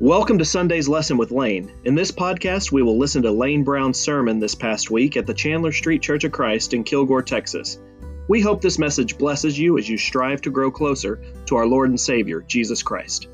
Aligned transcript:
Welcome 0.00 0.38
to 0.38 0.44
Sunday's 0.44 0.88
Lesson 0.88 1.16
with 1.16 1.32
Lane. 1.32 1.72
In 1.82 1.96
this 1.96 2.12
podcast, 2.12 2.70
we 2.70 2.84
will 2.84 2.96
listen 2.96 3.22
to 3.22 3.32
Lane 3.32 3.64
Brown's 3.64 3.98
sermon 3.98 4.38
this 4.38 4.54
past 4.54 4.92
week 4.92 5.16
at 5.16 5.26
the 5.26 5.34
Chandler 5.34 5.72
Street 5.72 6.02
Church 6.02 6.22
of 6.22 6.30
Christ 6.30 6.72
in 6.72 6.84
Kilgore, 6.84 7.20
Texas. 7.20 7.80
We 8.28 8.40
hope 8.40 8.62
this 8.62 8.78
message 8.78 9.18
blesses 9.18 9.58
you 9.58 9.76
as 9.76 9.88
you 9.88 9.98
strive 9.98 10.40
to 10.42 10.50
grow 10.50 10.70
closer 10.70 11.20
to 11.46 11.56
our 11.56 11.66
Lord 11.66 11.88
and 11.90 11.98
Savior, 11.98 12.42
Jesus 12.42 12.80
Christ. 12.80 13.26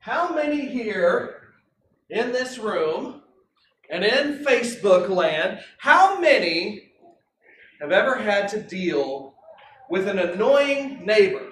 How 0.00 0.34
many 0.34 0.68
here 0.68 1.54
in 2.10 2.30
this 2.30 2.58
room 2.58 3.22
and 3.88 4.04
in 4.04 4.44
Facebook 4.44 5.08
land, 5.08 5.60
how 5.78 6.20
many 6.20 6.92
have 7.80 7.90
ever 7.90 8.16
had 8.16 8.48
to 8.48 8.60
deal 8.60 9.29
with 9.90 10.08
an 10.08 10.18
annoying 10.18 11.04
neighbor? 11.04 11.46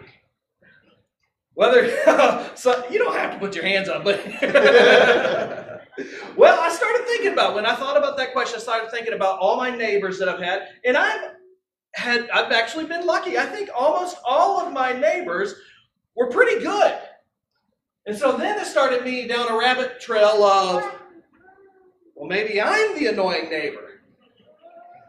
Whether 1.54 1.90
so 2.54 2.84
you 2.88 2.98
don't 2.98 3.16
have 3.16 3.32
to 3.32 3.38
put 3.38 3.54
your 3.54 3.64
hands 3.64 3.88
up, 3.88 4.04
but 4.04 4.24
well, 6.36 6.60
I 6.60 6.68
started 6.70 7.04
thinking 7.06 7.32
about 7.32 7.54
when 7.54 7.66
I 7.66 7.74
thought 7.74 7.96
about 7.96 8.16
that 8.16 8.32
question. 8.32 8.56
I 8.56 8.62
started 8.62 8.90
thinking 8.90 9.12
about 9.12 9.40
all 9.40 9.56
my 9.56 9.74
neighbors 9.74 10.18
that 10.20 10.28
I've 10.28 10.40
had, 10.40 10.68
and 10.84 10.96
I've 10.96 11.32
had 11.94 12.30
I've 12.30 12.52
actually 12.52 12.86
been 12.86 13.04
lucky. 13.04 13.36
I 13.36 13.46
think 13.46 13.70
almost 13.76 14.16
all 14.24 14.64
of 14.64 14.72
my 14.72 14.92
neighbors 14.92 15.54
were 16.14 16.28
pretty 16.28 16.62
good. 16.62 16.98
And 18.06 18.16
so 18.16 18.36
then 18.36 18.58
it 18.58 18.66
started 18.66 19.04
me 19.04 19.26
down 19.26 19.50
a 19.50 19.58
rabbit 19.58 20.00
trail 20.00 20.42
of, 20.42 20.82
well, 22.14 22.26
maybe 22.26 22.60
I'm 22.60 22.98
the 22.98 23.08
annoying 23.08 23.50
neighbor. 23.50 24.00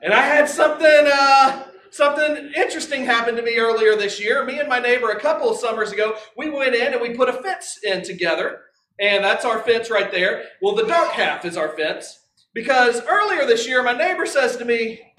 And 0.04 0.14
I 0.14 0.20
had 0.22 0.50
something, 0.50 1.10
uh, 1.14 1.64
something 1.92 2.52
interesting 2.56 3.06
happened 3.06 3.38
to 3.38 3.44
me 3.44 3.58
earlier 3.58 3.96
this 3.96 4.20
year. 4.20 4.46
Me 4.46 4.60
and 4.60 4.70
my 4.70 4.80
neighbor, 4.80 5.10
a 5.10 5.20
couple 5.20 5.50
of 5.50 5.58
summers 5.58 5.92
ago, 5.92 6.16
we 6.38 6.50
went 6.50 6.76
in 6.76 6.94
and 6.94 7.02
we 7.02 7.16
put 7.16 7.30
a 7.30 7.34
fence 7.34 7.80
in 7.84 8.04
together. 8.04 8.62
And 9.00 9.24
that's 9.24 9.46
our 9.46 9.60
fence 9.60 9.90
right 9.90 10.12
there. 10.12 10.46
Well, 10.62 10.76
the 10.76 10.86
dark 10.86 11.12
half 11.12 11.46
is 11.46 11.58
our 11.58 11.76
fence. 11.78 12.20
Because 12.54 13.02
earlier 13.08 13.46
this 13.46 13.68
year, 13.68 13.84
my 13.84 13.94
neighbor 13.94 14.26
says 14.26 14.58
to 14.58 14.66
me, 14.66 15.14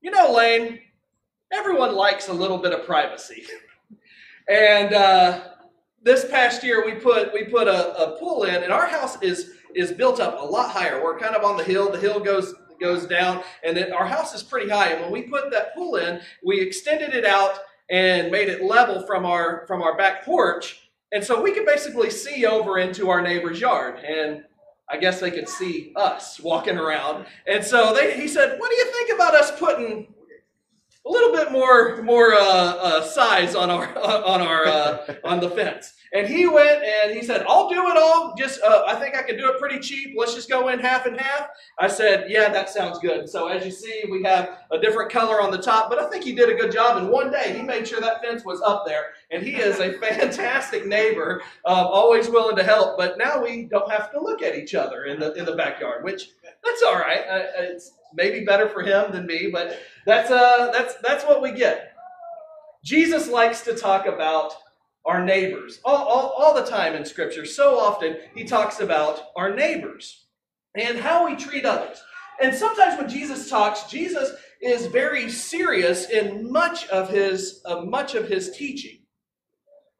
You 0.00 0.10
know, 0.10 0.32
Lane, 0.32 0.80
everyone 1.52 1.94
likes 1.94 2.28
a 2.28 2.32
little 2.32 2.58
bit 2.58 2.72
of 2.72 2.86
privacy. 2.86 3.44
And, 4.46 4.92
uh, 4.92 5.40
this 6.04 6.26
past 6.26 6.62
year 6.62 6.84
we 6.84 6.92
put 6.92 7.32
we 7.32 7.44
put 7.44 7.66
a, 7.66 7.96
a 7.96 8.18
pool 8.18 8.44
in, 8.44 8.62
and 8.62 8.72
our 8.72 8.86
house 8.86 9.20
is 9.22 9.52
is 9.74 9.90
built 9.90 10.20
up 10.20 10.40
a 10.40 10.44
lot 10.44 10.70
higher. 10.70 11.02
We're 11.02 11.18
kind 11.18 11.34
of 11.34 11.42
on 11.42 11.56
the 11.56 11.64
hill. 11.64 11.90
The 11.90 11.98
hill 11.98 12.20
goes 12.20 12.54
goes 12.80 13.06
down, 13.06 13.42
and 13.62 13.76
it, 13.76 13.92
our 13.92 14.06
house 14.06 14.34
is 14.34 14.42
pretty 14.42 14.70
high. 14.70 14.90
And 14.90 15.02
when 15.02 15.12
we 15.12 15.22
put 15.22 15.50
that 15.50 15.74
pool 15.74 15.96
in, 15.96 16.20
we 16.44 16.60
extended 16.60 17.14
it 17.14 17.24
out 17.24 17.58
and 17.90 18.30
made 18.30 18.48
it 18.48 18.62
level 18.62 19.06
from 19.06 19.26
our 19.26 19.66
from 19.66 19.82
our 19.82 19.96
back 19.96 20.24
porch, 20.24 20.90
and 21.12 21.22
so 21.22 21.40
we 21.40 21.52
could 21.52 21.66
basically 21.66 22.10
see 22.10 22.46
over 22.46 22.78
into 22.78 23.10
our 23.10 23.20
neighbor's 23.20 23.60
yard. 23.60 23.98
And 24.04 24.44
I 24.90 24.98
guess 24.98 25.20
they 25.20 25.30
could 25.30 25.48
see 25.48 25.92
us 25.96 26.38
walking 26.40 26.76
around. 26.76 27.26
And 27.46 27.64
so 27.64 27.94
they, 27.94 28.18
he 28.20 28.28
said, 28.28 28.58
"What 28.58 28.70
do 28.70 28.76
you 28.76 28.92
think 28.92 29.14
about 29.14 29.34
us 29.34 29.58
putting 29.58 30.14
a 31.06 31.10
little 31.10 31.32
bit 31.32 31.52
more 31.52 32.02
more 32.02 32.34
uh, 32.34 32.38
uh, 32.38 33.04
size 33.04 33.54
on 33.54 33.70
our 33.70 33.96
on 34.24 34.40
our 34.40 34.66
uh, 34.66 35.14
on 35.24 35.40
the 35.40 35.50
fence. 35.50 35.94
And 36.12 36.28
he 36.28 36.46
went 36.46 36.84
and 36.84 37.12
he 37.12 37.24
said, 37.24 37.44
"I'll 37.48 37.68
do 37.68 37.88
it 37.88 37.96
all. 37.96 38.34
Just 38.38 38.62
uh, 38.62 38.84
I 38.86 38.94
think 38.94 39.16
I 39.16 39.22
can 39.22 39.36
do 39.36 39.50
it 39.50 39.58
pretty 39.58 39.80
cheap. 39.80 40.14
Let's 40.16 40.34
just 40.34 40.48
go 40.48 40.68
in 40.68 40.78
half 40.78 41.06
and 41.06 41.20
half." 41.20 41.48
I 41.78 41.88
said, 41.88 42.26
"Yeah, 42.30 42.50
that 42.50 42.70
sounds 42.70 43.00
good." 43.00 43.28
So 43.28 43.48
as 43.48 43.64
you 43.64 43.72
see, 43.72 44.04
we 44.10 44.22
have 44.22 44.60
a 44.70 44.78
different 44.78 45.10
color 45.10 45.40
on 45.40 45.50
the 45.50 45.58
top, 45.58 45.90
but 45.90 45.98
I 45.98 46.08
think 46.08 46.22
he 46.22 46.32
did 46.32 46.48
a 46.48 46.54
good 46.54 46.70
job. 46.70 46.98
And 46.98 47.08
one 47.10 47.32
day 47.32 47.52
he 47.56 47.62
made 47.62 47.88
sure 47.88 48.00
that 48.00 48.22
fence 48.22 48.44
was 48.44 48.62
up 48.62 48.84
there. 48.86 49.06
And 49.32 49.42
he 49.42 49.56
is 49.56 49.80
a 49.80 49.92
fantastic 49.98 50.86
neighbor, 50.86 51.42
um, 51.64 51.86
always 51.86 52.28
willing 52.28 52.56
to 52.56 52.62
help. 52.62 52.96
But 52.96 53.18
now 53.18 53.42
we 53.42 53.64
don't 53.64 53.90
have 53.90 54.12
to 54.12 54.20
look 54.20 54.40
at 54.40 54.54
each 54.56 54.76
other 54.76 55.06
in 55.06 55.18
the 55.18 55.32
in 55.34 55.44
the 55.44 55.56
backyard, 55.56 56.04
which 56.04 56.30
that's 56.64 56.82
all 56.82 56.96
right. 56.96 57.20
Uh, 57.28 57.46
it's 57.58 57.92
maybe 58.14 58.44
better 58.44 58.68
for 58.68 58.82
him 58.82 59.12
than 59.12 59.26
me, 59.26 59.50
but 59.52 59.78
that's 60.06 60.30
uh 60.30 60.70
that's 60.72 60.94
that's 61.02 61.24
what 61.24 61.42
we 61.42 61.52
get. 61.52 61.92
Jesus 62.84 63.28
likes 63.28 63.62
to 63.62 63.74
talk 63.74 64.06
about 64.06 64.52
our 65.06 65.24
neighbors 65.24 65.80
all, 65.84 65.96
all, 65.96 66.28
all 66.30 66.54
the 66.54 66.64
time 66.68 66.94
in 66.94 67.04
Scripture. 67.04 67.44
So 67.44 67.78
often 67.78 68.16
he 68.34 68.44
talks 68.44 68.80
about 68.80 69.20
our 69.36 69.54
neighbors 69.54 70.26
and 70.74 70.98
how 70.98 71.26
we 71.26 71.36
treat 71.36 71.64
others. 71.64 72.02
And 72.40 72.54
sometimes 72.54 72.98
when 72.98 73.08
Jesus 73.08 73.48
talks, 73.48 73.84
Jesus 73.84 74.32
is 74.60 74.86
very 74.86 75.30
serious 75.30 76.10
in 76.10 76.50
much 76.50 76.86
of 76.88 77.08
his 77.08 77.60
uh, 77.64 77.82
much 77.82 78.14
of 78.14 78.28
his 78.28 78.50
teaching. 78.50 79.00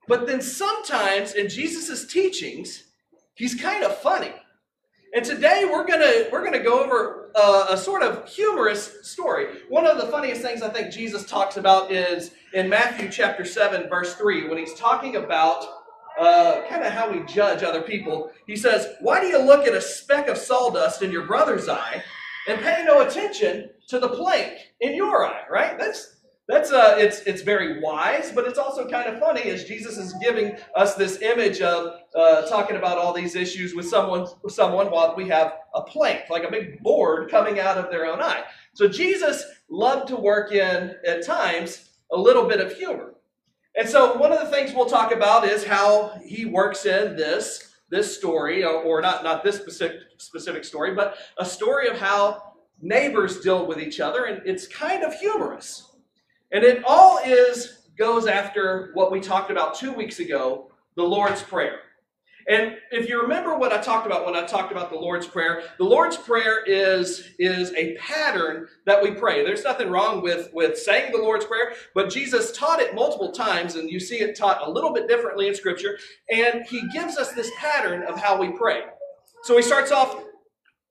But 0.09 0.27
then 0.27 0.41
sometimes 0.41 1.33
in 1.35 1.49
Jesus' 1.49 2.07
teachings, 2.07 2.85
he's 3.35 3.55
kind 3.55 3.85
of 3.85 3.97
funny. 3.99 4.33
And 5.15 5.25
today 5.25 5.65
we're 5.71 5.87
gonna 5.87 6.25
we're 6.33 6.43
gonna 6.43 6.63
go 6.63 6.83
over 6.83 7.31
a, 7.37 7.75
a, 7.75 7.77
sort 7.77 8.03
of 8.03 8.29
humorous 8.29 9.09
story. 9.09 9.61
One 9.69 9.87
of 9.87 9.97
the 9.97 10.09
funniest 10.09 10.43
things 10.43 10.61
I 10.61 10.71
think 10.71 10.93
Jesus 10.93 11.25
talks 11.25 11.57
about 11.57 11.93
is 11.93 12.33
in 12.53 12.69
Matthew 12.69 13.09
chapter 13.13 13.45
seven, 13.45 13.89
verse 13.89 14.17
three, 14.17 14.49
when 14.49 14.59
he's 14.59 14.75
talking 14.75 15.15
about 15.15 15.65
uh, 16.19 16.63
kind 16.69 16.83
of 16.83 16.93
how 16.93 17.13
we 17.13 17.25
judge 17.27 17.63
other 17.63 17.83
people. 17.83 18.33
He 18.49 18.57
says, 18.57 18.89
"Why 19.01 19.21
do 19.21 19.29
you 19.29 19.39
look 19.39 19.69
at 19.69 19.75
a 19.75 19.81
speck 19.81 20.27
of 20.27 20.37
sawdust 20.37 21.01
in 21.01 21.13
your 21.13 21.27
brother's 21.27 21.69
eye 21.69 22.03
and 22.49 22.61
pay 22.61 22.83
no 22.85 23.07
attention 23.07 23.71
to 23.91 24.01
the 24.01 24.09
plank 24.09 24.73
in 24.81 24.97
your 24.97 25.25
eye?" 25.25 25.45
Right? 25.49 25.79
That's 25.79 26.14
that's 26.47 26.73
uh, 26.73 26.97
it's 26.99 27.21
it's 27.21 27.41
very 27.41 27.81
wise, 27.81 28.31
but 28.31 28.47
it's 28.47 28.59
also 28.59 28.87
kind 28.89 29.09
of 29.09 29.19
funny 29.19 29.45
as 29.45 29.65
Jesus 29.65 29.97
is 29.97 30.13
giving 30.23 30.57
us 30.75 30.95
this 30.95 31.23
image 31.23 31.63
of 31.63 32.01
uh, 32.15 32.43
talking 32.49 32.77
about 32.77 32.99
all 32.99 33.15
these 33.15 33.35
issues 33.35 33.75
with 33.75 33.89
someone 33.89 34.27
with 34.43 34.53
someone 34.53 34.91
while 34.91 35.15
we 35.17 35.27
have 35.29 35.55
a 35.75 35.81
plank, 35.83 36.29
like 36.29 36.45
a 36.45 36.51
big 36.51 36.83
board 36.83 37.31
coming 37.31 37.61
out 37.61 37.79
of 37.79 37.91
their 37.91 38.05
own 38.05 38.21
eye. 38.21 38.45
So 38.75 38.87
Jesus 38.87 39.43
loved 39.71 40.09
to 40.09 40.17
work 40.17 40.53
in 40.53 40.95
at 41.07 41.25
times 41.25 41.91
a 42.13 42.17
little 42.17 42.47
bit 42.47 42.61
of 42.61 42.77
humor, 42.77 43.15
and 43.75 43.89
so 43.89 44.15
one 44.19 44.31
of 44.31 44.41
the 44.41 44.55
things 44.55 44.75
we'll 44.75 44.85
talk 44.85 45.13
about 45.13 45.47
is 45.47 45.65
how 45.65 46.21
he 46.27 46.45
works 46.45 46.85
in 46.85 47.17
this 47.17 47.75
this 47.89 48.15
story, 48.15 48.65
or, 48.65 49.01
not 49.01 49.25
not 49.25 49.45
this 49.45 49.57
specific 49.57 50.01
specific 50.19 50.65
story, 50.65 50.95
but 50.95 51.17
a 51.39 51.45
story 51.45 51.89
of 51.89 51.99
how 51.99 52.55
neighbors 52.83 53.41
deal 53.41 53.67
with 53.67 53.79
each 53.79 54.01
other, 54.01 54.25
and 54.27 54.43
it's 54.45 54.67
kind 54.67 55.05
of 55.05 55.15
humorous. 55.15 55.94
And 56.55 56.63
it 56.63 56.85
all 56.87 57.19
is 57.19 57.81
goes 57.99 58.29
after 58.29 58.93
what 58.95 59.11
we 59.11 59.21
talked 59.21 59.51
about 59.51 59.75
two 59.75 59.93
weeks 59.93 60.21
ago, 60.21 60.71
the 60.97 61.03
Lord's 61.03 61.43
Prayer. 61.43 61.81
And 62.49 62.77
if 62.93 63.09
you 63.09 63.21
remember 63.23 63.59
what 63.59 63.73
I 63.73 63.81
talked 63.81 64.07
about 64.07 64.25
when 64.25 64.37
I 64.37 64.45
talked 64.45 64.71
about 64.71 64.91
the 64.91 64.97
Lord's 64.97 65.27
Prayer, 65.27 65.65
the 65.79 65.85
Lord's 65.85 66.17
Prayer 66.17 66.63
is, 66.65 67.31
is 67.41 67.73
a 67.73 67.97
pattern 67.97 68.69
that 68.87 69.03
we 69.03 69.11
pray. 69.13 69.45
There's 69.45 69.65
nothing 69.65 69.91
wrong 69.91 70.23
with, 70.23 70.51
with 70.53 70.79
saying 70.79 71.11
the 71.11 71.19
Lord's 71.19 71.45
Prayer, 71.45 71.73
but 71.93 72.09
Jesus 72.09 72.53
taught 72.53 72.81
it 72.81 72.95
multiple 72.95 73.33
times, 73.33 73.75
and 73.75 73.91
you 73.91 73.99
see 73.99 74.21
it 74.21 74.37
taught 74.37 74.65
a 74.65 74.71
little 74.71 74.93
bit 74.93 75.09
differently 75.09 75.49
in 75.49 75.55
Scripture, 75.57 75.99
and 76.31 76.65
He 76.69 76.87
gives 76.93 77.17
us 77.17 77.33
this 77.33 77.51
pattern 77.59 78.05
of 78.05 78.21
how 78.21 78.39
we 78.39 78.51
pray. 78.51 78.83
So 79.43 79.57
He 79.57 79.63
starts 79.63 79.91
off 79.91 80.23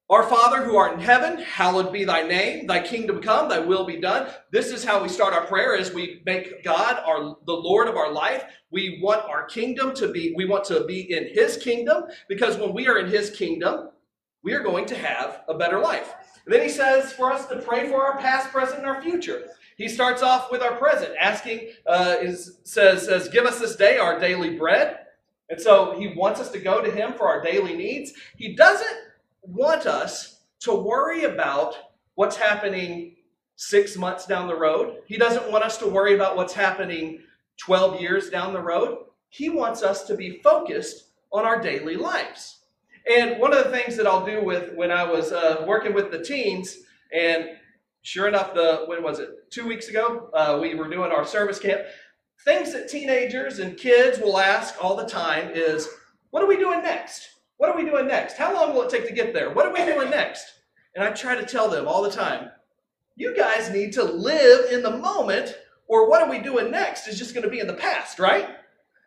our 0.10 0.24
Father 0.24 0.64
who 0.64 0.76
art 0.76 0.94
in 0.94 1.00
heaven, 1.00 1.42
hallowed 1.42 1.94
be 1.94 2.04
thy 2.04 2.22
name, 2.22 2.68
thy 2.68 2.82
kingdom 2.82 3.22
come, 3.22 3.50
thy 3.50 3.60
will 3.60 3.86
be 3.86 4.02
done. 4.02 4.30
This 4.52 4.68
is 4.68 4.84
how 4.84 5.02
we 5.02 5.08
start 5.10 5.34
our 5.34 5.46
prayer 5.48 5.76
as 5.76 5.94
we 5.94 6.22
make 6.26 6.64
God 6.64 7.02
our 7.06 7.38
the 7.46 7.54
Lord 7.54 7.88
of 7.88 7.96
our 7.96 8.12
life. 8.12 8.44
We 8.70 9.00
want 9.02 9.24
our 9.26 9.46
kingdom 9.46 9.94
to 9.96 10.10
be 10.10 10.34
we 10.36 10.46
want 10.46 10.66
to 10.66 10.86
be 10.86 11.12
in 11.12 11.30
his 11.34 11.58
kingdom 11.58 12.04
because 12.28 12.58
when 12.58 12.74
we 12.74 12.88
are 12.88 13.00
in 13.00 13.08
his 13.08 13.30
kingdom, 13.30 13.90
we 14.44 14.54
are 14.54 14.62
going 14.62 14.86
to 14.88 14.96
have 14.96 15.42
a 15.48 15.54
better 15.54 15.80
life. 15.80 16.14
And 16.46 16.54
then 16.54 16.62
he 16.62 16.70
says 16.70 17.14
for 17.14 17.32
us 17.32 17.48
to 17.48 17.62
pray 17.62 17.88
for 17.88 18.06
our 18.06 18.18
past, 18.18 18.50
present, 18.50 18.80
and 18.80 18.88
our 18.88 19.02
future. 19.02 19.44
He 19.78 19.88
starts 19.88 20.22
off 20.22 20.52
with 20.52 20.62
our 20.62 20.76
present, 20.76 21.14
asking, 21.20 21.70
uh, 21.88 22.18
is, 22.22 22.60
says, 22.64 23.06
says, 23.06 23.30
Give 23.30 23.46
us 23.46 23.60
this 23.60 23.76
day 23.76 23.98
our 23.98 24.20
daily 24.20 24.58
bread. 24.58 25.00
And 25.50 25.60
so 25.60 25.98
he 25.98 26.14
wants 26.16 26.40
us 26.40 26.52
to 26.52 26.60
go 26.60 26.82
to 26.82 26.92
him 26.92 27.14
for 27.14 27.28
our 27.28 27.42
daily 27.42 27.76
needs. 27.76 28.14
He 28.38 28.56
doesn't 28.56 28.98
want 29.44 29.86
us 29.86 30.42
to 30.62 30.74
worry 30.74 31.26
about 31.26 31.76
what's 32.16 32.38
happening 32.38 33.16
six 33.56 33.98
months 33.98 34.26
down 34.26 34.48
the 34.48 34.56
road. 34.56 34.98
He 35.06 35.18
doesn't 35.18 35.52
want 35.52 35.64
us 35.64 35.78
to 35.78 35.88
worry 35.88 36.16
about 36.16 36.36
what's 36.36 36.54
happening 36.54 37.20
12 37.58 38.02
years 38.02 38.30
down 38.30 38.54
the 38.54 38.62
road. 38.62 39.06
He 39.30 39.50
wants 39.50 39.84
us 39.84 40.04
to 40.06 40.16
be 40.16 40.42
focused 40.44 41.10
on 41.32 41.46
our 41.46 41.62
daily 41.62 41.96
lives. 41.96 42.60
And 43.10 43.40
one 43.40 43.54
of 43.54 43.64
the 43.64 43.72
things 43.72 43.98
that 43.98 44.08
I'll 44.08 44.26
do 44.26 44.44
with 44.44 44.74
when 44.76 44.92
I 44.92 45.04
was 45.04 45.32
uh, 45.32 45.66
working 45.68 45.94
with 45.94 46.12
the 46.12 46.24
teens, 46.24 46.78
and 47.14 47.50
sure 48.02 48.28
enough, 48.28 48.54
the 48.54 48.84
when 48.86 49.04
was 49.04 49.20
it? 49.20 49.52
Two 49.52 49.68
weeks 49.68 49.90
ago, 49.90 50.30
uh, 50.34 50.58
we 50.62 50.76
were 50.76 50.88
doing 50.88 51.12
our 51.12 51.26
service 51.26 51.60
camp. 51.60 51.82
Things 52.46 52.72
that 52.72 52.90
teenagers 52.90 53.60
and 53.60 53.78
kids 53.78 54.20
will 54.20 54.38
ask 54.38 54.82
all 54.82 54.96
the 54.96 55.06
time 55.06 55.52
is, 55.54 55.90
"What 56.30 56.44
are 56.44 56.48
we 56.48 56.58
doing 56.58 56.82
next?" 56.82 57.33
What 57.58 57.70
are 57.70 57.78
we 57.78 57.90
doing 57.90 58.08
next? 58.08 58.38
How 58.38 58.54
long 58.54 58.74
will 58.74 58.84
it 58.84 58.90
take 58.90 59.08
to 59.08 59.14
get 59.14 59.34
there? 59.34 59.54
What 59.54 59.66
are 59.66 59.74
we 59.74 59.86
doing 59.94 60.10
next? 60.10 60.46
And 60.96 61.04
I 61.04 61.12
try 61.12 61.36
to 61.36 61.46
tell 61.46 61.70
them 61.70 61.88
all 61.88 62.04
the 62.04 62.12
time, 62.12 62.52
you 63.16 63.36
guys 63.36 63.72
need 63.72 63.94
to 63.94 64.04
live 64.04 64.72
in 64.72 64.84
the 64.84 64.98
moment 64.98 65.56
or 65.88 66.10
what 66.10 66.22
are 66.22 66.30
we 66.30 66.40
doing 66.40 66.72
next 66.72 67.08
is 67.08 67.20
just 67.20 67.34
going 67.34 67.44
to 67.44 67.50
be 67.50 67.60
in 67.60 67.68
the 67.68 67.74
past, 67.74 68.20
right? 68.20 68.50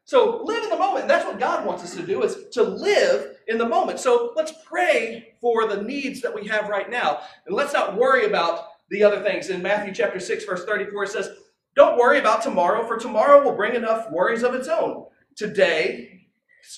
So 0.05 0.43
live 0.45 0.63
in 0.63 0.71
the 0.71 0.77
moment. 0.77 1.09
That's 1.09 1.25
what 1.25 1.41
God 1.41 1.67
wants 1.67 1.83
us 1.83 1.97
to 1.97 2.03
do 2.03 2.23
is 2.23 2.49
to 2.53 2.63
live 2.63 3.37
in 3.49 3.59
the 3.59 3.69
moment. 3.69 3.99
So 3.99 4.33
let's 4.37 4.53
pray 4.65 5.35
for 5.41 5.67
the 5.67 5.83
needs 5.83 6.21
that 6.21 6.33
we 6.33 6.47
have 6.47 6.69
right 6.69 6.89
now. 6.89 7.21
And 7.47 7.57
let's 7.57 7.73
not 7.73 7.97
worry 7.97 8.25
about 8.27 8.69
the 8.89 9.03
other 9.03 9.21
things. 9.21 9.51
In 9.51 9.63
Matthew 9.63 9.93
chapter 9.93 10.21
6 10.21 10.45
verse 10.45 10.65
34 10.65 11.05
it 11.05 11.09
says, 11.09 11.31
"Don't 11.75 11.99
worry 11.99 12.21
about 12.21 12.43
tomorrow, 12.43 12.87
for 12.87 12.97
tomorrow 12.97 13.43
will 13.43 13.57
bring 13.57 13.75
enough 13.75 14.11
worries 14.13 14.45
of 14.45 14.55
its 14.55 14.69
own. 14.69 15.07
Today's 15.35 16.16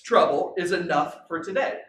trouble 0.05 0.55
is 0.57 0.73
enough 0.73 1.27
for 1.29 1.43
today." 1.43 1.81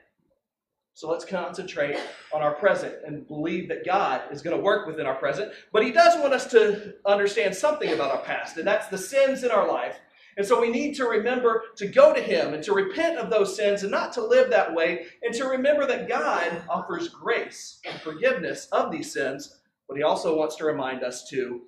So 0.94 1.10
let's 1.10 1.24
concentrate 1.24 1.98
on 2.34 2.42
our 2.42 2.56
present 2.56 2.96
and 3.06 3.26
believe 3.26 3.70
that 3.70 3.86
God 3.86 4.22
is 4.32 4.42
going 4.42 4.58
to 4.58 4.62
work 4.62 4.86
within 4.86 5.06
our 5.06 5.16
present. 5.16 5.54
But 5.72 5.84
He 5.84 5.94
does 5.94 6.20
want 6.20 6.34
us 6.34 6.50
to 6.52 6.96
understand 7.06 7.56
something 7.56 7.94
about 7.94 8.12
our 8.12 8.22
past, 8.22 8.58
and 8.58 8.68
that's 8.68 8.88
the 8.88 8.98
sins 8.98 9.44
in 9.44 9.52
our 9.52 9.66
life. 9.66 9.98
And 10.36 10.46
so 10.46 10.60
we 10.60 10.70
need 10.70 10.96
to 10.96 11.06
remember 11.06 11.64
to 11.78 11.88
go 11.88 12.14
to 12.14 12.22
Him 12.22 12.54
and 12.54 12.64
to 12.64 12.74
repent 12.74 13.18
of 13.18 13.30
those 13.30 13.56
sins 13.56 13.84
and 13.84 13.92
not 13.92 14.12
to 14.14 14.22
live 14.22 14.50
that 14.50 14.74
way, 14.74 15.08
and 15.22 15.34
to 15.36 15.46
remember 15.46 15.86
that 15.86 16.10
God 16.10 16.64
offers 16.70 17.08
grace 17.08 17.80
and 17.86 18.00
forgiveness 18.02 18.68
of 18.72 18.92
these 18.92 19.14
sins, 19.14 19.58
but 19.88 19.96
He 19.96 20.04
also 20.04 20.36
wants 20.38 20.58
to 20.58 20.66
remind 20.66 21.04
us 21.04 21.30
to 21.30 21.62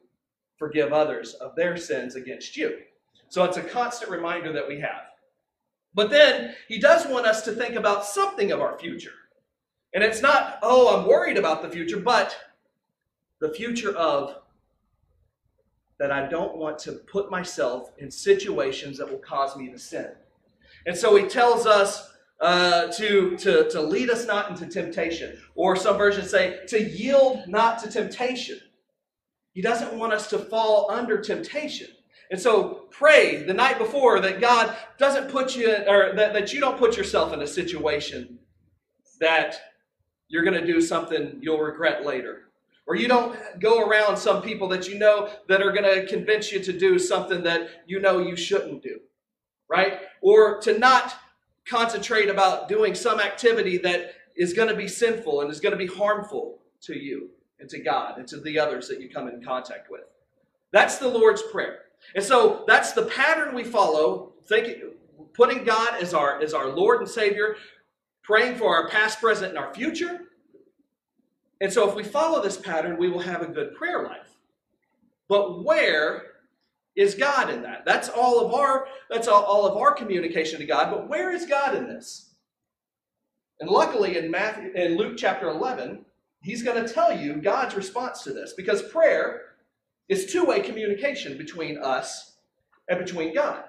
forgive 0.58 0.92
others 0.92 1.36
of 1.36 1.56
their 1.56 1.78
sins 1.78 2.16
against 2.16 2.58
you. 2.58 2.80
So 3.30 3.46
it's 3.46 3.58
a 3.58 3.64
constant 3.64 4.12
reminder 4.12 4.52
that 4.52 4.68
we 4.68 4.80
have. 4.82 5.11
But 5.94 6.10
then 6.10 6.56
He 6.68 6.80
does 6.80 7.06
want 7.06 7.26
us 7.26 7.42
to 7.44 7.52
think 7.52 7.76
about 7.76 8.06
something 8.06 8.52
of 8.52 8.62
our 8.62 8.78
future. 8.78 9.14
And 9.94 10.04
it's 10.04 10.22
not, 10.22 10.60
oh, 10.62 10.98
I'm 10.98 11.08
worried 11.08 11.38
about 11.38 11.62
the 11.62 11.70
future, 11.70 12.00
but 12.00 12.38
the 13.40 13.54
future 13.54 13.92
of 13.96 14.38
that 16.00 16.12
I 16.12 16.28
don't 16.28 16.58
want 16.58 16.80
to 16.80 16.94
put 16.94 17.30
myself 17.30 17.92
in 18.00 18.10
situations 18.10 18.98
that 18.98 19.10
will 19.10 19.20
cause 19.20 19.56
me 19.56 19.70
to 19.70 19.78
sin. 19.78 20.12
And 20.88 20.98
so 20.98 21.16
he 21.16 21.28
tells 21.28 21.68
us 21.68 22.12
uh, 22.40 22.88
to, 22.94 23.38
to, 23.38 23.70
to 23.70 23.82
lead 23.82 24.10
us 24.10 24.26
not 24.26 24.50
into 24.50 24.66
temptation, 24.66 25.38
or 25.54 25.76
some 25.76 25.98
versions 25.98 26.32
say 26.32 26.66
to 26.70 26.82
yield 26.82 27.48
not 27.48 27.78
to 27.84 27.92
temptation. 27.92 28.60
He 29.54 29.62
doesn't 29.62 29.94
want 29.94 30.14
us 30.14 30.28
to 30.32 30.40
fall 30.40 30.90
under 30.90 31.22
temptation. 31.22 31.90
And 32.32 32.40
so 32.40 32.88
pray 32.92 33.44
the 33.44 33.54
night 33.54 33.78
before 33.78 34.22
that 34.22 34.40
God 34.40 34.76
doesn't 34.98 35.30
put 35.30 35.56
you, 35.56 35.70
or 35.70 36.14
that, 36.16 36.34
that 36.34 36.54
you 36.54 36.62
don't 36.62 36.78
put 36.78 36.96
yourself 36.96 37.34
in 37.34 37.42
a 37.42 37.48
situation 37.48 38.40
that 39.20 39.60
you're 40.30 40.46
going 40.46 40.60
to 40.60 40.66
do 40.66 40.80
something 40.80 41.38
you'll 41.42 41.60
regret 41.60 42.06
later. 42.06 42.44
Or 42.88 42.96
you 42.96 43.10
don't 43.10 43.38
go 43.60 43.86
around 43.86 44.18
some 44.18 44.42
people 44.42 44.70
that 44.70 44.88
you 44.88 44.98
know 44.98 45.30
that 45.48 45.62
are 45.62 45.72
going 45.72 45.84
to 45.84 46.08
convince 46.08 46.52
you 46.52 46.60
to 46.62 46.74
do 46.74 46.98
something 46.98 47.44
that 47.44 47.70
you 47.86 48.00
know 48.00 48.20
you 48.20 48.36
shouldn't 48.38 48.82
do, 48.82 49.00
right? 49.70 50.00
Or 50.22 50.60
to 50.62 50.80
not 50.80 51.14
concentrate 51.66 52.30
about 52.30 52.70
doing 52.70 52.96
some 52.96 53.20
activity 53.20 53.78
that 53.80 54.16
is 54.36 54.54
going 54.54 54.70
to 54.70 54.76
be 54.76 54.88
sinful 54.88 55.42
and 55.42 55.52
is 55.52 55.60
going 55.60 55.78
to 55.78 55.78
be 55.78 55.86
harmful 55.86 56.60
to 56.84 56.98
you 56.98 57.30
and 57.60 57.70
to 57.70 57.80
God 57.80 58.18
and 58.18 58.28
to 58.30 58.38
the 58.38 58.58
others 58.58 58.88
that 58.88 59.02
you 59.02 59.10
come 59.10 59.28
in 59.28 59.44
contact 59.44 59.92
with. 59.92 60.02
That's 60.72 60.98
the 60.98 61.08
Lord's 61.10 61.44
Prayer. 61.52 61.80
And 62.16 62.24
so 62.24 62.64
that's 62.68 62.94
the 62.94 63.06
pattern 63.06 63.56
we 63.56 63.64
follow, 63.64 64.34
thinking, 64.46 64.92
putting 65.34 65.64
God 65.64 66.02
as 66.02 66.14
our, 66.14 66.42
as 66.42 66.54
our 66.54 66.70
Lord 66.70 67.02
and 67.02 67.10
Savior, 67.10 67.56
praying 68.24 68.58
for 68.58 68.76
our 68.76 68.90
past, 68.90 69.20
present, 69.20 69.50
and 69.50 69.58
our 69.58 69.74
future. 69.74 70.22
And 71.62 71.72
so 71.72 71.88
if 71.88 71.96
we 71.96 72.04
follow 72.04 72.42
this 72.42 72.58
pattern, 72.58 72.98
we 72.98 73.10
will 73.10 73.20
have 73.20 73.42
a 73.42 73.48
good 73.48 73.76
prayer 73.76 74.04
life. 74.04 74.38
But 75.28 75.64
where 75.64 76.24
is 76.96 77.16
God 77.16 77.50
in 77.50 77.62
that? 77.62 77.86
That's 77.86 78.10
all 78.10 78.46
of 78.46 78.54
our 78.54 78.88
that's 79.10 79.28
all, 79.28 79.44
all 79.44 79.66
of 79.66 79.78
our 79.78 79.94
communication 79.94 80.60
to 80.60 80.66
God, 80.66 80.92
but 80.92 81.08
where 81.08 81.32
is 81.34 81.46
God 81.46 81.76
in 81.76 81.88
this? 81.88 82.32
And 83.60 83.70
luckily 83.70 84.18
in 84.18 84.30
Matthew 84.30 84.72
in 84.74 84.98
Luke 84.98 85.16
chapter 85.18 85.48
11, 85.48 86.04
he's 86.42 86.64
going 86.64 86.84
to 86.84 86.92
tell 86.92 87.16
you 87.16 87.36
God's 87.36 87.76
response 87.76 88.24
to 88.24 88.34
this 88.34 88.54
because 88.54 88.82
prayer 88.82 89.51
is 90.12 90.26
two-way 90.26 90.60
communication 90.60 91.38
between 91.38 91.78
us 91.78 92.34
and 92.90 93.00
between 93.00 93.34
God. 93.34 93.64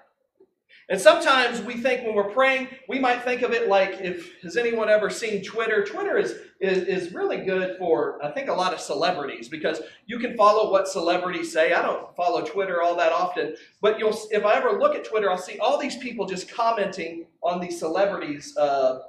And 0.89 1.01
sometimes 1.01 1.63
we 1.63 1.75
think 1.75 2.05
when 2.05 2.17
we're 2.17 2.33
praying, 2.33 2.67
we 2.89 2.99
might 2.99 3.23
think 3.23 3.43
of 3.43 3.53
it 3.53 3.69
like 3.69 4.01
if 4.01 4.43
has 4.43 4.57
anyone 4.57 4.89
ever 4.89 5.09
seen 5.09 5.45
Twitter? 5.45 5.85
Twitter 5.85 6.19
is, 6.19 6.35
is, 6.61 6.79
is 6.89 7.15
really 7.15 7.45
good 7.45 7.79
for 7.79 8.19
I 8.25 8.33
think 8.33 8.49
a 8.49 8.53
lot 8.53 8.75
of 8.75 8.81
celebrities 8.81 9.49
because 9.49 9.81
you 10.07 10.19
can 10.19 10.37
follow 10.37 10.73
what 10.73 10.89
celebrities 10.89 11.53
say. 11.53 11.73
I 11.73 11.81
don't 11.81 12.15
follow 12.17 12.43
Twitter 12.43 12.83
all 12.83 12.97
that 12.97 13.13
often, 13.13 13.55
but 13.81 14.01
you'll 14.01 14.19
if 14.33 14.45
I 14.45 14.55
ever 14.55 14.81
look 14.81 14.97
at 14.97 15.05
Twitter, 15.05 15.31
I'll 15.31 15.39
see 15.39 15.59
all 15.61 15.79
these 15.79 15.97
people 15.99 16.27
just 16.27 16.53
commenting 16.53 17.27
on 17.41 17.61
these 17.61 17.79
celebrities' 17.79 18.57
uh, 18.57 19.03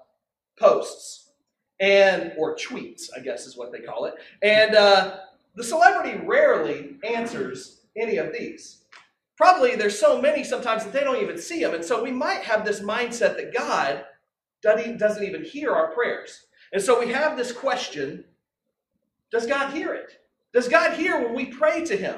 posts 0.59 1.31
and 1.79 2.33
or 2.37 2.55
tweets, 2.55 3.09
I 3.17 3.21
guess 3.21 3.47
is 3.47 3.57
what 3.57 3.71
they 3.71 3.79
call 3.79 4.05
it. 4.05 4.13
And 4.43 4.75
uh, 4.75 5.17
the 5.55 5.63
celebrity 5.63 6.19
rarely 6.25 6.97
answers 7.03 7.81
any 7.95 8.17
of 8.17 8.33
these. 8.33 8.85
Probably 9.37 9.75
there's 9.75 9.99
so 9.99 10.21
many 10.21 10.43
sometimes 10.43 10.83
that 10.83 10.93
they 10.93 11.03
don't 11.03 11.21
even 11.21 11.37
see 11.37 11.63
them. 11.63 11.73
And 11.73 11.83
so 11.83 12.03
we 12.03 12.11
might 12.11 12.43
have 12.43 12.65
this 12.65 12.81
mindset 12.81 13.35
that 13.35 13.53
God 13.53 14.05
doesn't 14.61 15.23
even 15.23 15.43
hear 15.43 15.73
our 15.73 15.91
prayers. 15.91 16.45
And 16.71 16.81
so 16.81 16.99
we 16.99 17.11
have 17.11 17.37
this 17.37 17.51
question 17.51 18.25
Does 19.31 19.45
God 19.45 19.73
hear 19.73 19.93
it? 19.93 20.19
Does 20.53 20.67
God 20.67 20.93
hear 20.93 21.19
when 21.19 21.33
we 21.33 21.45
pray 21.45 21.83
to 21.85 21.97
Him 21.97 22.15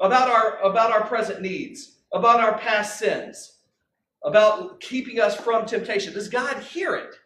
about 0.00 0.28
our, 0.28 0.60
about 0.62 0.92
our 0.92 1.06
present 1.06 1.42
needs, 1.42 1.96
about 2.12 2.40
our 2.40 2.56
past 2.58 2.98
sins, 2.98 3.58
about 4.24 4.80
keeping 4.80 5.20
us 5.20 5.36
from 5.36 5.66
temptation? 5.66 6.12
Does 6.14 6.28
God 6.28 6.62
hear 6.62 6.94
it? 6.94 7.16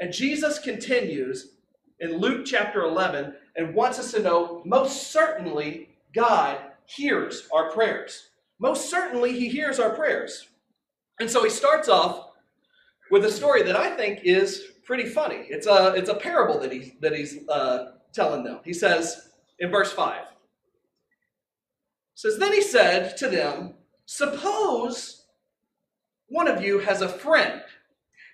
And 0.00 0.12
Jesus 0.12 0.58
continues 0.58 1.53
in 2.00 2.18
Luke 2.18 2.44
chapter 2.44 2.82
11 2.82 3.34
and 3.56 3.74
wants 3.74 3.98
us 3.98 4.12
to 4.12 4.22
know 4.22 4.62
most 4.64 5.12
certainly 5.12 5.90
God 6.12 6.58
hears 6.86 7.48
our 7.52 7.70
prayers 7.70 8.30
most 8.58 8.88
certainly 8.88 9.32
he 9.32 9.48
hears 9.48 9.78
our 9.78 9.90
prayers. 9.90 10.48
And 11.20 11.30
so 11.30 11.44
he 11.44 11.50
starts 11.50 11.88
off 11.88 12.30
with 13.10 13.24
a 13.24 13.30
story 13.30 13.62
that 13.62 13.76
I 13.76 13.94
think 13.94 14.20
is 14.24 14.72
pretty 14.84 15.06
funny. 15.06 15.46
It's 15.48 15.66
a, 15.66 15.94
it's 15.94 16.08
a 16.08 16.14
parable 16.14 16.58
that, 16.60 16.72
he, 16.72 16.96
that 17.00 17.14
he's 17.14 17.46
uh, 17.48 17.92
telling 18.12 18.44
them. 18.44 18.60
He 18.64 18.72
says 18.72 19.28
in 19.58 19.70
verse 19.70 19.92
5, 19.92 20.22
says, 22.14 22.38
Then 22.38 22.52
he 22.52 22.62
said 22.62 23.16
to 23.18 23.28
them, 23.28 23.74
Suppose 24.06 25.26
one 26.28 26.48
of 26.48 26.62
you 26.62 26.78
has 26.80 27.02
a 27.02 27.08
friend, 27.08 27.62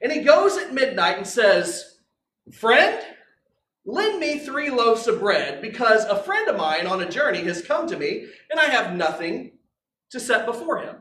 and 0.02 0.12
he 0.12 0.20
goes 0.20 0.56
at 0.56 0.72
midnight 0.72 1.16
and 1.16 1.26
says, 1.26 1.98
Friend, 2.52 3.02
lend 3.90 4.20
me 4.20 4.38
three 4.38 4.70
loaves 4.70 5.06
of 5.06 5.20
bread, 5.20 5.60
because 5.60 6.04
a 6.04 6.22
friend 6.22 6.48
of 6.48 6.56
mine 6.56 6.86
on 6.86 7.02
a 7.02 7.10
journey 7.10 7.42
has 7.44 7.62
come 7.62 7.86
to 7.88 7.98
me, 7.98 8.26
and 8.50 8.60
I 8.60 8.66
have 8.66 8.94
nothing 8.94 9.52
to 10.10 10.20
set 10.20 10.46
before 10.46 10.78
him. 10.78 10.96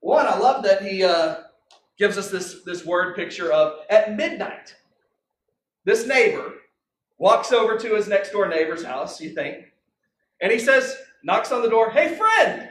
One, 0.00 0.26
I 0.26 0.38
love 0.38 0.62
that 0.64 0.82
he 0.82 1.02
uh, 1.04 1.36
gives 1.98 2.18
us 2.18 2.30
this, 2.30 2.62
this 2.64 2.84
word 2.84 3.16
picture 3.16 3.52
of 3.52 3.80
at 3.90 4.16
midnight. 4.16 4.74
This 5.84 6.06
neighbor 6.06 6.54
walks 7.18 7.52
over 7.52 7.78
to 7.78 7.94
his 7.94 8.08
next 8.08 8.30
door 8.30 8.48
neighbor's 8.48 8.84
house, 8.84 9.20
you 9.20 9.30
think, 9.30 9.72
and 10.40 10.52
he 10.52 10.58
says, 10.58 10.96
knocks 11.22 11.52
on 11.52 11.62
the 11.62 11.70
door, 11.70 11.90
hey, 11.90 12.16
friend, 12.16 12.68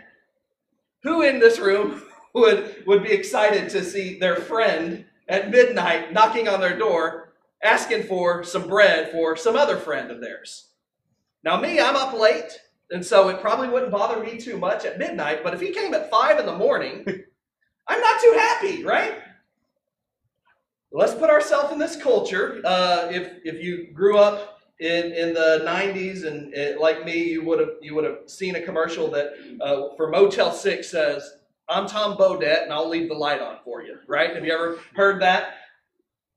who 1.03 1.21
in 1.23 1.39
this 1.39 1.59
room 1.59 2.03
would, 2.33 2.83
would 2.85 3.03
be 3.03 3.11
excited 3.11 3.69
to 3.69 3.83
see 3.83 4.19
their 4.19 4.35
friend 4.35 5.05
at 5.27 5.49
midnight 5.49 6.13
knocking 6.13 6.47
on 6.47 6.59
their 6.59 6.77
door, 6.77 7.24
asking 7.63 8.03
for 8.03 8.43
some 8.43 8.67
bread 8.67 9.11
for 9.11 9.35
some 9.35 9.55
other 9.55 9.77
friend 9.77 10.11
of 10.11 10.21
theirs? 10.21 10.69
Now, 11.43 11.59
me, 11.59 11.79
I'm 11.79 11.95
up 11.95 12.13
late. 12.13 12.59
And 12.91 13.05
so 13.05 13.29
it 13.29 13.41
probably 13.41 13.69
wouldn't 13.69 13.91
bother 13.91 14.23
me 14.23 14.37
too 14.37 14.57
much 14.57 14.85
at 14.85 14.99
midnight, 14.99 15.43
but 15.43 15.53
if 15.53 15.61
he 15.61 15.71
came 15.71 15.93
at 15.93 16.09
five 16.11 16.39
in 16.39 16.45
the 16.45 16.55
morning, 16.55 17.03
I'm 17.87 17.99
not 18.01 18.21
too 18.21 18.35
happy, 18.37 18.83
right? 18.83 19.15
Let's 20.91 21.13
put 21.13 21.29
ourselves 21.29 21.73
in 21.73 21.79
this 21.79 21.95
culture. 21.95 22.61
Uh, 22.63 23.07
if 23.11 23.39
if 23.43 23.61
you 23.61 23.91
grew 23.91 24.17
up 24.17 24.59
in, 24.79 25.11
in 25.11 25.33
the 25.33 25.61
90s 25.65 26.25
and 26.25 26.53
it, 26.53 26.79
like 26.79 27.03
me, 27.03 27.31
you 27.31 27.43
would 27.43 27.59
have 27.59 27.71
you 27.81 27.95
would 27.95 28.05
have 28.05 28.19
seen 28.27 28.55
a 28.55 28.61
commercial 28.61 29.09
that 29.11 29.33
uh, 29.61 29.95
for 29.97 30.09
Motel 30.09 30.53
Six 30.53 30.89
says, 30.89 31.37
"I'm 31.67 31.87
Tom 31.87 32.17
Bodett 32.17 32.63
and 32.63 32.71
I'll 32.71 32.87
leave 32.87 33.09
the 33.09 33.15
light 33.15 33.41
on 33.41 33.57
for 33.65 33.83
you." 33.83 33.97
Right? 34.07 34.33
Have 34.35 34.45
you 34.45 34.53
ever 34.53 34.79
heard 34.95 35.21
that? 35.21 35.55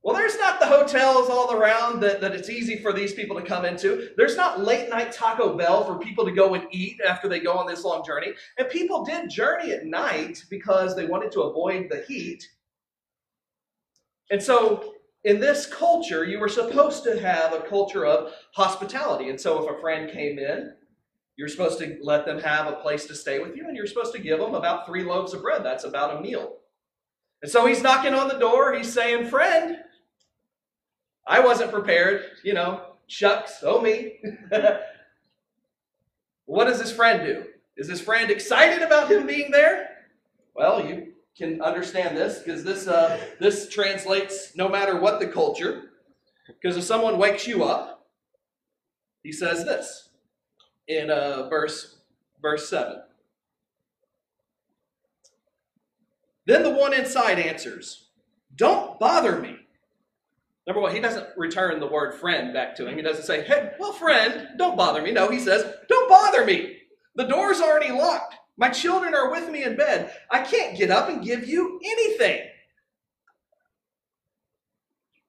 Well, 0.04 0.16
there's 0.16 0.38
not 0.38 0.60
the 0.60 0.66
hotels 0.66 1.28
all 1.30 1.52
around 1.54 2.00
that, 2.00 2.20
that 2.22 2.34
it's 2.34 2.50
easy 2.50 2.78
for 2.78 2.92
these 2.92 3.14
people 3.14 3.36
to 3.36 3.46
come 3.46 3.64
into. 3.64 4.10
There's 4.16 4.36
not 4.36 4.60
late 4.64 4.88
night 4.90 5.12
Taco 5.12 5.56
Bell 5.56 5.84
for 5.84 5.98
people 5.98 6.24
to 6.24 6.32
go 6.32 6.54
and 6.54 6.66
eat 6.72 7.00
after 7.06 7.28
they 7.28 7.40
go 7.40 7.54
on 7.58 7.66
this 7.66 7.84
long 7.84 8.04
journey. 8.04 8.32
And 8.58 8.68
people 8.70 9.04
did 9.04 9.30
journey 9.30 9.72
at 9.72 9.86
night 9.86 10.44
because 10.50 10.96
they 10.96 11.06
wanted 11.06 11.32
to 11.32 11.42
avoid 11.42 11.88
the 11.90 12.04
heat. 12.08 12.44
And 14.30 14.42
so, 14.42 14.94
in 15.24 15.40
this 15.40 15.66
culture, 15.66 16.24
you 16.24 16.38
were 16.40 16.48
supposed 16.48 17.04
to 17.04 17.20
have 17.20 17.52
a 17.52 17.60
culture 17.60 18.06
of 18.06 18.32
hospitality. 18.54 19.30
And 19.30 19.40
so, 19.40 19.62
if 19.62 19.76
a 19.76 19.80
friend 19.80 20.10
came 20.10 20.38
in, 20.38 20.74
You're 21.36 21.48
supposed 21.48 21.78
to 21.80 21.98
let 22.02 22.26
them 22.26 22.40
have 22.40 22.66
a 22.68 22.74
place 22.76 23.06
to 23.06 23.14
stay 23.14 23.40
with 23.40 23.56
you, 23.56 23.66
and 23.68 23.76
you're 23.76 23.86
supposed 23.86 24.14
to 24.14 24.20
give 24.20 24.40
them 24.40 24.54
about 24.54 24.86
three 24.86 25.04
loaves 25.04 25.34
of 25.34 25.42
bread. 25.42 25.64
That's 25.64 25.84
about 25.84 26.18
a 26.18 26.20
meal. 26.20 26.56
And 27.42 27.50
so 27.50 27.66
he's 27.66 27.82
knocking 27.82 28.14
on 28.14 28.28
the 28.28 28.38
door. 28.38 28.74
He's 28.74 28.92
saying, 28.92 29.28
Friend, 29.28 29.76
I 31.28 31.40
wasn't 31.40 31.70
prepared. 31.70 32.24
You 32.42 32.54
know, 32.54 32.80
shucks, 33.06 33.62
oh 33.62 33.80
me. 33.80 34.18
what 36.46 36.64
does 36.64 36.80
his 36.80 36.90
friend 36.90 37.24
do? 37.24 37.44
Is 37.76 37.88
his 37.88 38.00
friend 38.00 38.30
excited 38.30 38.82
about 38.82 39.10
him 39.10 39.26
being 39.26 39.50
there? 39.50 39.90
Well, 40.54 40.84
you 40.84 41.12
can 41.36 41.60
understand 41.62 42.16
this 42.16 42.40
because 42.40 42.64
this 42.64 42.88
uh, 42.88 43.20
this 43.38 43.68
translates 43.68 44.56
no 44.56 44.68
matter 44.68 44.98
what 44.98 45.20
the 45.20 45.28
culture. 45.28 45.90
Because 46.46 46.78
if 46.78 46.84
someone 46.84 47.18
wakes 47.18 47.46
you 47.46 47.62
up, 47.62 48.06
he 49.22 49.30
says 49.30 49.64
this 49.64 50.08
in 50.88 51.10
uh, 51.10 51.48
verse 51.48 51.98
verse 52.40 52.68
seven. 52.68 53.02
Then 56.46 56.62
the 56.62 56.70
one 56.70 56.94
inside 56.94 57.38
answers, 57.38 58.08
"Don't 58.56 58.98
bother 58.98 59.38
me." 59.38 59.67
Number 60.68 60.82
one, 60.82 60.94
he 60.94 61.00
doesn't 61.00 61.26
return 61.38 61.80
the 61.80 61.86
word 61.86 62.14
friend 62.14 62.52
back 62.52 62.76
to 62.76 62.86
him. 62.86 62.94
He 62.94 63.02
doesn't 63.02 63.24
say, 63.24 63.42
"Hey, 63.42 63.72
well, 63.80 63.94
friend, 63.94 64.50
don't 64.58 64.76
bother 64.76 65.00
me." 65.00 65.12
No, 65.12 65.30
he 65.30 65.38
says, 65.38 65.64
"Don't 65.88 66.10
bother 66.10 66.44
me." 66.44 66.82
The 67.14 67.24
door's 67.24 67.62
already 67.62 67.90
locked. 67.90 68.34
My 68.58 68.68
children 68.68 69.14
are 69.14 69.30
with 69.30 69.48
me 69.48 69.62
in 69.64 69.76
bed. 69.76 70.14
I 70.30 70.42
can't 70.42 70.76
get 70.76 70.90
up 70.90 71.08
and 71.08 71.24
give 71.24 71.48
you 71.48 71.80
anything. 71.82 72.50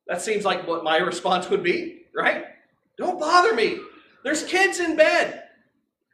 That 0.08 0.22
seems 0.22 0.44
like 0.44 0.68
what 0.68 0.84
my 0.84 0.98
response 0.98 1.50
would 1.50 1.64
be, 1.64 2.08
right? 2.14 2.46
Don't 2.98 3.18
bother 3.18 3.56
me. 3.56 3.80
There's 4.26 4.44
kids 4.44 4.82
in 4.82 4.98
bed. 4.98 5.46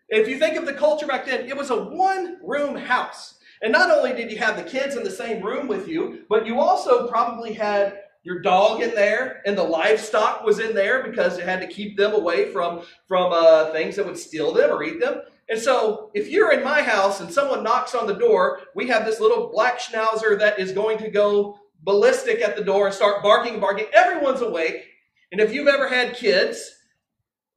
If 0.08 0.27
you 0.27 0.38
think 0.38 0.55
of 0.55 0.67
the 0.67 0.74
culture 0.74 1.08
back 1.08 1.25
then, 1.25 1.50
it 1.50 1.58
was 1.58 1.72
a 1.72 1.84
one 1.84 2.38
room 2.44 2.75
house. 2.75 3.39
And 3.63 3.72
not 3.72 3.89
only 3.89 4.13
did 4.13 4.29
you 4.29 4.38
have 4.38 4.55
the 4.55 4.70
kids 4.70 4.96
in 4.96 5.03
the 5.03 5.10
same 5.10 5.41
room 5.41 5.67
with 5.67 5.88
you, 5.88 6.25
but 6.29 6.46
you 6.46 6.60
also 6.60 7.08
probably 7.08 7.53
had 7.53 8.01
your 8.25 8.39
dog 8.39 8.82
in 8.82 8.96
there 8.96 9.44
and 9.46 9.55
the 9.55 9.63
livestock 9.63 10.44
was 10.44 10.58
in 10.60 10.74
there 10.74 11.03
because 11.03 11.38
it 11.38 11.46
had 11.46 11.62
to 11.62 11.67
keep 11.67 11.96
them 11.96 12.12
away 12.13 12.51
from, 12.51 12.82
from 13.08 13.32
uh, 13.32 13.72
things 13.72 13.96
that 13.96 14.05
would 14.05 14.17
steal 14.17 14.51
them 14.51 14.72
or 14.72 14.84
eat 14.84 15.00
them. 15.00 15.22
And 15.48 15.60
so, 15.60 16.10
if 16.15 16.27
you're 16.27 16.51
in 16.51 16.63
my 16.63 16.82
house 16.82 17.22
and 17.22 17.32
someone 17.32 17.63
knocks 17.63 17.94
on 17.94 18.08
the 18.08 18.15
door, 18.15 18.62
we 18.74 18.88
have 18.88 19.05
this 19.05 19.20
little 19.20 19.51
black 19.53 19.79
schnauzer 19.79 20.39
that 20.39 20.60
is 20.60 20.72
going 20.72 20.98
to 20.98 21.10
go 21.12 21.60
ballistic 21.84 22.41
at 22.41 22.55
the 22.55 22.63
door 22.63 22.88
and 22.88 22.96
start 22.96 23.22
barking 23.22 23.53
and 23.53 23.62
barking. 23.62 23.86
Everyone's 23.94 24.41
awake. 24.41 24.88
And 25.32 25.39
if 25.39 25.53
you've 25.53 25.67
ever 25.67 25.88
had 25.88 26.15
kids, 26.15 26.72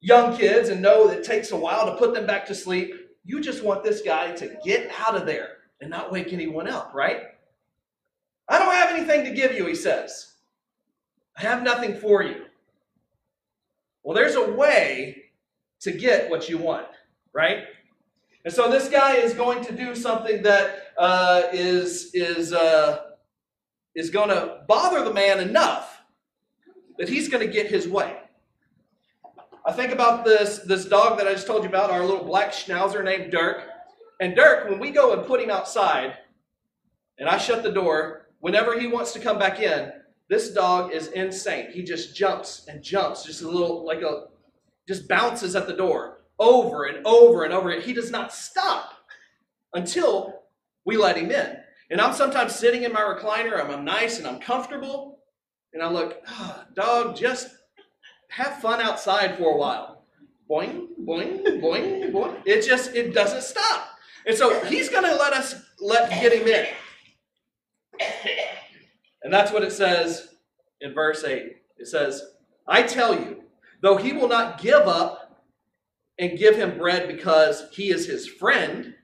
young 0.03 0.37
kids, 0.37 0.69
and 0.69 0.83
know 0.83 1.09
that 1.09 1.21
it 1.21 1.25
takes 1.25 1.51
a 1.51 1.57
while 1.57 1.87
to 1.87 1.97
put 1.97 2.13
them 2.13 2.27
back 2.27 2.45
to 2.47 2.55
sleep, 2.55 2.93
you 3.25 3.41
just 3.41 3.65
want 3.65 3.83
this 3.83 4.03
guy 4.03 4.33
to 4.33 4.55
get 4.63 4.93
out 4.99 5.17
of 5.17 5.25
there 5.25 5.49
and 5.81 5.89
not 5.89 6.13
wake 6.13 6.35
anyone 6.35 6.69
up, 6.69 6.93
right? 6.95 7.23
I 8.51 8.59
don't 8.59 8.75
have 8.75 8.95
anything 8.95 9.25
to 9.25 9.31
give 9.31 9.55
you, 9.55 9.65
he 9.65 9.75
says. 9.75 10.35
I 11.39 11.43
have 11.43 11.63
nothing 11.63 11.95
for 11.95 12.23
you. 12.23 12.47
Well, 14.03 14.15
there's 14.15 14.35
a 14.35 14.51
way 14.53 15.23
to 15.81 15.93
get 15.93 16.31
what 16.31 16.49
you 16.49 16.59
want, 16.59 16.87
right? 17.33 17.65
And 18.45 18.53
so 18.53 18.71
this 18.71 18.89
guy 18.89 19.17
is 19.17 19.35
going 19.35 19.65
to 19.65 19.73
do 19.73 19.95
something 19.95 20.43
that 20.43 20.95
uh, 20.99 21.43
is 21.53 22.11
is 22.15 22.53
uh, 22.53 23.03
is 23.95 24.11
going 24.11 24.31
to 24.31 24.63
bother 24.67 25.05
the 25.05 25.13
man 25.13 25.39
enough 25.39 26.03
that 26.99 27.09
he's 27.09 27.29
going 27.29 27.47
to 27.47 27.53
get 27.53 27.67
his 27.67 27.87
way. 27.87 28.17
I 29.65 29.73
think 29.73 29.93
about 29.93 30.25
this 30.25 30.59
this 30.59 30.87
dog 30.87 31.19
that 31.19 31.29
I 31.29 31.33
just 31.33 31.47
told 31.47 31.63
you 31.63 31.69
about, 31.69 31.91
our 31.91 32.05
little 32.05 32.25
black 32.25 32.53
schnauzer 32.53 33.05
named 33.05 33.31
Dirk. 33.31 33.63
And 34.21 34.35
Dirk, 34.35 34.69
when 34.69 34.81
we 34.81 34.91
go 34.91 35.13
and 35.13 35.25
put 35.25 35.41
him 35.41 35.51
outside, 35.51 36.17
and 37.19 37.29
I 37.29 37.39
shut 37.39 37.63
the 37.63 37.71
door, 37.71 38.27
whenever 38.41 38.81
he 38.81 38.89
wants 38.89 39.13
to 39.13 39.21
come 39.21 39.39
back 39.39 39.61
in, 39.61 39.93
this 40.29 40.51
dog 40.51 40.93
is 40.93 41.09
insane. 41.09 41.71
He 41.73 41.83
just 41.83 42.15
jumps 42.15 42.67
and 42.69 42.83
jumps, 42.83 43.25
just 43.25 43.43
a 43.43 43.49
little 43.49 43.85
like 43.87 44.03
a 44.03 44.27
just 44.87 45.09
bounces 45.09 45.55
at 45.55 45.67
the 45.67 45.75
door 45.75 46.19
over 46.39 46.85
and 46.85 47.07
over 47.07 47.45
and 47.45 47.53
over. 47.53 47.79
He 47.81 47.93
does 47.93 48.11
not 48.11 48.33
stop 48.33 48.93
until 49.75 50.43
we 50.85 50.97
let 50.97 51.17
him 51.17 51.31
in. 51.31 51.57
And 51.91 52.01
I'm 52.01 52.15
sometimes 52.15 52.55
sitting 52.55 52.83
in 52.83 52.93
my 52.93 53.01
recliner, 53.01 53.63
I'm, 53.63 53.71
I'm 53.71 53.85
nice 53.85 54.19
and 54.19 54.27
I'm 54.27 54.41
comfortable, 54.41 55.21
and 55.73 55.83
I 55.83 55.91
look, 55.91 56.21
oh, 56.27 56.57
ah, 56.57 56.67
dog, 56.75 57.17
just 57.17 57.49
have 58.29 58.61
fun 58.61 58.81
outside 58.81 59.37
for 59.37 59.55
a 59.55 59.57
while. 59.57 60.05
Boing, 60.51 60.89
boing, 61.05 61.45
boing, 61.61 62.11
boing. 62.11 62.37
It 62.47 62.67
just 62.67 62.95
it 62.95 63.15
doesn't 63.15 63.43
stop. 63.43 63.89
And 64.27 64.37
so 64.37 64.65
he's 64.65 64.89
gonna 64.89 65.15
let 65.15 65.33
us 65.33 65.55
let 65.81 66.11
get 66.11 66.33
him 66.33 66.47
in. 66.49 66.67
And 69.23 69.33
that's 69.33 69.53
what 69.53 69.65
it 69.65 69.73
says 69.73 70.29
in 70.81 70.95
verse 70.95 71.25
8. 71.25 71.57
It 71.79 71.87
says, 71.87 72.23
I 72.67 72.83
tell 72.83 73.15
you, 73.15 73.43
though 73.81 73.97
he 73.97 74.13
will 74.13 74.29
not 74.29 74.61
give 74.61 74.87
up 74.87 75.43
and 76.19 76.39
give 76.39 76.57
him 76.57 76.79
bread 76.79 77.09
because 77.09 77.69
he 77.73 77.91
is 77.91 78.07
his 78.07 78.27
friend. 78.27 78.95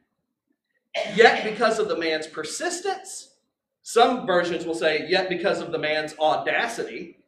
Yet, 1.14 1.44
because 1.44 1.78
of 1.78 1.88
the 1.88 1.98
man's 1.98 2.26
persistence, 2.26 3.34
some 3.82 4.26
versions 4.26 4.64
will 4.64 4.74
say, 4.74 5.06
yet 5.08 5.28
because 5.28 5.60
of 5.60 5.72
the 5.72 5.78
man's 5.78 6.14
audacity, 6.18 7.18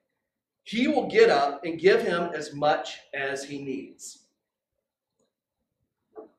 he 0.63 0.89
will 0.89 1.09
get 1.09 1.31
up 1.31 1.65
and 1.65 1.79
give 1.79 2.03
him 2.03 2.31
as 2.35 2.53
much 2.53 2.99
as 3.15 3.45
he 3.45 3.59
needs. 3.63 4.21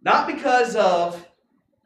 Not 0.02 0.28
because 0.28 0.76
of 0.76 1.26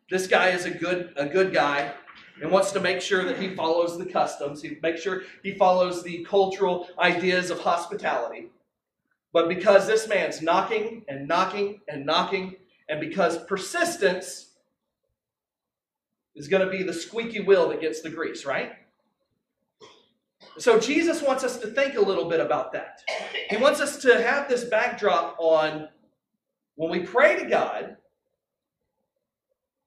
this 0.10 0.28
guy 0.28 0.50
is 0.50 0.66
a 0.66 0.72
good, 0.72 1.14
a 1.16 1.26
good 1.26 1.54
guy 1.54 1.94
and 2.42 2.52
wants 2.52 2.72
to 2.72 2.80
make 2.80 3.00
sure 3.02 3.24
that 3.24 3.40
he 3.40 3.56
follows 3.56 3.98
the 3.98 4.06
customs, 4.06 4.62
he 4.62 4.78
makes 4.82 5.02
sure 5.02 5.22
he 5.44 5.54
follows 5.54 6.04
the 6.04 6.26
cultural 6.26 6.88
ideas 7.00 7.52
of 7.52 7.60
hospitality. 7.60 8.50
But 9.32 9.48
because 9.48 9.88
this 9.88 10.10
man's 10.10 10.42
knocking 10.42 11.06
and 11.08 11.28
knocking 11.28 11.80
and 11.88 12.06
knocking, 12.06 12.56
and 12.90 13.00
because 13.00 13.44
persistence 13.46 14.48
is 16.36 16.48
going 16.48 16.66
to 16.66 16.72
be 16.72 16.84
the 16.84 16.94
squeaky 16.94 17.42
wheel 17.42 17.70
that 17.70 17.80
gets 17.80 18.02
the 18.02 18.10
grease, 18.10 18.46
right? 18.46 18.74
So 20.58 20.80
Jesus 20.80 21.22
wants 21.22 21.44
us 21.44 21.60
to 21.60 21.68
think 21.68 21.96
a 21.96 22.02
little 22.02 22.28
bit 22.28 22.40
about 22.40 22.74
that. 22.74 23.02
He 23.50 23.58
wants 23.58 23.80
us 23.80 23.98
to 24.00 24.22
have 24.22 24.50
this 24.50 24.66
backdrop 24.66 25.36
on 25.40 25.88
when 26.76 26.90
we 26.90 27.02
pray 27.02 27.38
to 27.42 27.46
God, 27.46 27.98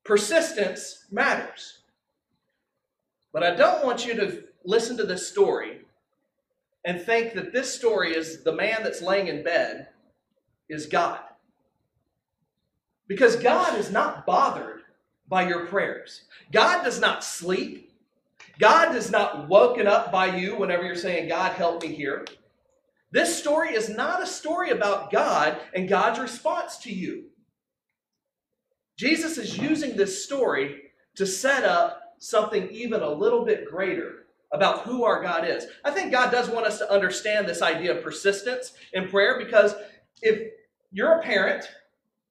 persistence 0.05 1.07
matters. 1.11 1.81
But 3.35 3.43
I 3.43 3.57
don't 3.57 3.85
want 3.85 4.07
you 4.07 4.15
to 4.15 4.45
listen 4.65 4.97
to 4.97 5.05
this 5.05 5.29
story 5.29 5.81
and 6.85 7.03
think 7.03 7.35
that 7.35 7.53
this 7.53 7.75
story 7.75 8.15
is 8.15 8.45
the 8.45 8.53
man 8.53 8.85
that's 8.85 9.03
laying 9.03 9.27
in 9.27 9.43
bed 9.43 9.89
is 10.69 10.87
God. 10.87 11.19
Because 13.09 13.35
God 13.35 13.77
is 13.77 13.91
not 13.91 14.25
bothered 14.25 14.83
by 15.29 15.49
your 15.49 15.67
prayers. 15.67 16.23
God 16.53 16.85
does 16.85 17.01
not 17.01 17.25
sleep. 17.25 17.93
God 18.61 18.93
does 18.93 19.11
not 19.11 19.49
woken 19.49 19.89
up 19.89 20.13
by 20.13 20.37
you 20.37 20.57
whenever 20.57 20.85
you're 20.85 20.95
saying, 20.95 21.29
God, 21.29 21.53
help 21.55 21.83
me 21.83 21.89
here. 21.89 22.25
This 23.11 23.37
story 23.37 23.75
is 23.75 23.89
not 23.89 24.23
a 24.23 24.27
story 24.27 24.71
about 24.71 25.11
God 25.11 25.59
and 25.75 25.89
God's 25.89 26.21
response 26.21 26.79
to 26.79 26.93
you. 26.93 27.25
Jesus 28.97 29.39
is 29.39 29.59
using 29.59 29.97
this 29.97 30.25
story 30.25 30.83
to 31.17 31.27
set 31.27 31.65
up 31.65 32.04
something 32.25 32.69
even 32.71 33.03
a 33.03 33.11
little 33.11 33.45
bit 33.45 33.67
greater 33.71 34.27
about 34.53 34.83
who 34.83 35.05
our 35.05 35.23
God 35.23 35.47
is. 35.47 35.67
I 35.85 35.91
think 35.91 36.13
God 36.13 36.31
does 36.31 36.49
want 36.49 36.67
us 36.67 36.79
to 36.79 36.91
understand 36.91 37.47
this 37.47 37.61
idea 37.61 37.97
of 37.97 38.03
persistence 38.03 38.73
in 38.93 39.09
prayer 39.09 39.39
because 39.39 39.75
if 40.23 40.53
you're 40.93 41.19
a 41.19 41.23
parent, 41.23 41.65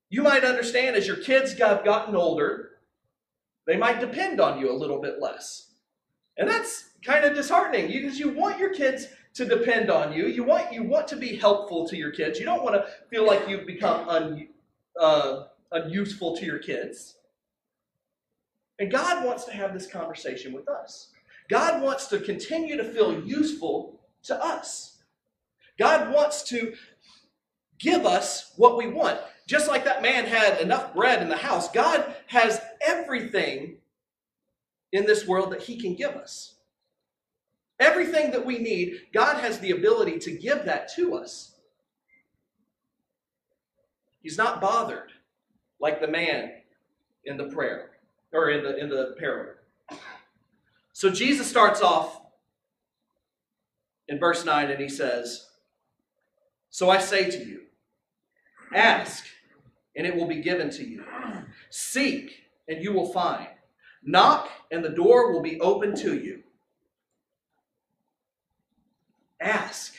you 0.09 0.23
might 0.23 0.43
understand 0.43 0.95
as 0.95 1.05
your 1.05 1.17
kids 1.17 1.57
have 1.59 1.83
gotten 1.83 2.15
older, 2.15 2.69
they 3.67 3.77
might 3.77 3.99
depend 3.99 4.39
on 4.39 4.59
you 4.59 4.71
a 4.71 4.73
little 4.73 5.01
bit 5.01 5.21
less. 5.21 5.71
And 6.37 6.49
that's 6.49 6.89
kind 7.05 7.25
of 7.25 7.35
disheartening 7.35 7.87
because 7.87 8.17
you 8.17 8.29
want 8.29 8.59
your 8.59 8.73
kids 8.73 9.07
to 9.35 9.45
depend 9.45 9.89
on 9.89 10.13
you. 10.13 10.27
You 10.27 10.43
want 10.43 10.71
you 10.73 10.83
want 10.83 11.07
to 11.09 11.15
be 11.15 11.35
helpful 11.35 11.87
to 11.87 11.97
your 11.97 12.11
kids. 12.11 12.39
You 12.39 12.45
don't 12.45 12.63
want 12.63 12.75
to 12.75 12.85
feel 13.09 13.25
like 13.25 13.47
you've 13.47 13.67
become 13.67 14.07
un, 14.07 14.47
uh, 14.99 15.43
unuseful 15.71 16.37
to 16.37 16.45
your 16.45 16.59
kids. 16.59 17.15
And 18.79 18.91
God 18.91 19.25
wants 19.25 19.45
to 19.45 19.53
have 19.53 19.73
this 19.73 19.87
conversation 19.87 20.53
with 20.53 20.67
us. 20.67 21.09
God 21.49 21.81
wants 21.81 22.07
to 22.07 22.19
continue 22.19 22.77
to 22.77 22.83
feel 22.83 23.21
useful 23.23 23.99
to 24.23 24.43
us. 24.43 25.03
God 25.77 26.13
wants 26.13 26.43
to 26.49 26.73
give 27.79 28.05
us 28.05 28.53
what 28.57 28.77
we 28.77 28.87
want. 28.87 29.19
Just 29.47 29.67
like 29.67 29.83
that 29.85 30.01
man 30.01 30.25
had 30.25 30.61
enough 30.61 30.93
bread 30.93 31.21
in 31.21 31.29
the 31.29 31.37
house, 31.37 31.69
God 31.71 32.15
has 32.27 32.61
everything 32.81 33.77
in 34.91 35.05
this 35.05 35.27
world 35.27 35.51
that 35.51 35.63
He 35.63 35.79
can 35.79 35.95
give 35.95 36.11
us. 36.11 36.55
Everything 37.79 38.31
that 38.31 38.45
we 38.45 38.59
need, 38.59 39.01
God 39.13 39.41
has 39.41 39.59
the 39.59 39.71
ability 39.71 40.19
to 40.19 40.31
give 40.31 40.65
that 40.65 40.93
to 40.95 41.15
us. 41.15 41.55
He's 44.21 44.37
not 44.37 44.61
bothered 44.61 45.11
like 45.81 45.99
the 45.99 46.07
man 46.07 46.51
in 47.25 47.35
the 47.35 47.47
prayer 47.47 47.92
or 48.33 48.49
in 48.49 48.63
the 48.63 48.77
in 48.77 48.89
the 48.89 49.15
parable. 49.19 49.53
So 50.91 51.09
Jesus 51.09 51.47
starts 51.47 51.81
off 51.81 52.21
in 54.07 54.19
verse 54.19 54.45
9 54.45 54.69
and 54.69 54.79
he 54.79 54.89
says, 54.89 55.47
So 56.69 56.89
I 56.89 56.99
say 56.99 57.29
to 57.29 57.39
you, 57.39 57.61
ask 58.73 59.25
and 59.95 60.05
it 60.05 60.15
will 60.15 60.27
be 60.27 60.41
given 60.41 60.69
to 60.71 60.87
you. 60.87 61.03
Seek 61.69 62.43
and 62.67 62.83
you 62.83 62.93
will 62.93 63.11
find. 63.11 63.47
Knock 64.03 64.49
and 64.71 64.83
the 64.83 64.89
door 64.89 65.31
will 65.31 65.41
be 65.41 65.59
open 65.59 65.95
to 65.97 66.17
you. 66.17 66.43
Ask 69.39 69.95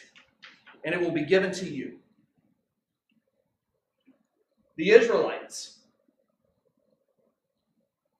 and 0.84 0.94
it 0.94 1.00
will 1.00 1.12
be 1.12 1.24
given 1.24 1.52
to 1.52 1.68
you. 1.68 1.98
The 4.76 4.90
Israelites, 4.90 5.78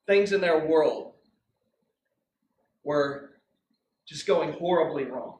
things 0.06 0.32
in 0.32 0.40
their 0.40 0.66
world 0.66 1.12
were 2.82 3.30
just 4.06 4.26
going 4.26 4.52
horribly 4.52 5.04
wrong. 5.04 5.38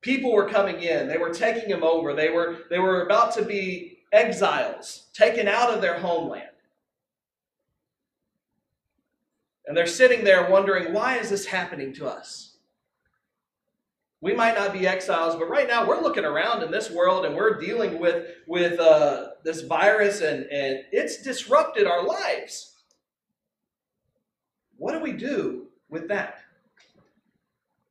People 0.00 0.32
were 0.32 0.48
coming 0.48 0.82
in, 0.82 1.06
they 1.06 1.16
were 1.16 1.32
taking 1.32 1.68
them 1.68 1.84
over, 1.84 2.12
they 2.14 2.28
were, 2.28 2.58
they 2.70 2.78
were 2.78 3.02
about 3.02 3.32
to 3.34 3.44
be 3.44 3.98
exiles, 4.12 5.06
taken 5.14 5.48
out 5.48 5.70
of 5.70 5.80
their 5.80 5.98
homeland. 5.98 6.48
And 9.66 9.76
they're 9.76 9.86
sitting 9.86 10.24
there 10.24 10.50
wondering, 10.50 10.92
why 10.92 11.18
is 11.18 11.30
this 11.30 11.46
happening 11.46 11.94
to 11.94 12.06
us? 12.06 12.56
We 14.20 14.34
might 14.34 14.56
not 14.56 14.72
be 14.72 14.86
exiles, 14.86 15.36
but 15.36 15.48
right 15.48 15.66
now 15.66 15.86
we're 15.86 16.02
looking 16.02 16.24
around 16.24 16.62
in 16.62 16.70
this 16.70 16.90
world 16.90 17.24
and 17.24 17.34
we're 17.34 17.58
dealing 17.58 17.98
with, 17.98 18.26
with 18.46 18.78
uh, 18.78 19.28
this 19.44 19.62
virus 19.62 20.20
and, 20.20 20.44
and 20.44 20.80
it's 20.92 21.22
disrupted 21.22 21.86
our 21.86 22.04
lives. 22.04 22.71
What 24.82 24.94
do 24.94 24.98
we 24.98 25.12
do 25.12 25.68
with 25.88 26.08
that? 26.08 26.40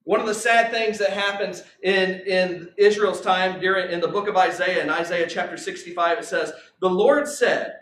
One 0.04 0.20
of 0.20 0.26
the 0.26 0.34
sad 0.34 0.72
things 0.72 0.98
that 0.98 1.14
happens 1.14 1.64
in, 1.82 2.20
in 2.28 2.70
Israel's 2.76 3.22
time 3.22 3.62
during 3.62 3.94
in 3.94 4.02
the 4.02 4.10
book 4.10 4.28
of 4.28 4.36
Isaiah, 4.36 4.84
in 4.84 4.90
Isaiah 4.90 5.26
chapter 5.26 5.56
65, 5.56 6.18
it 6.18 6.26
says, 6.26 6.52
The 6.82 6.90
Lord 6.90 7.30
said, 7.30 7.76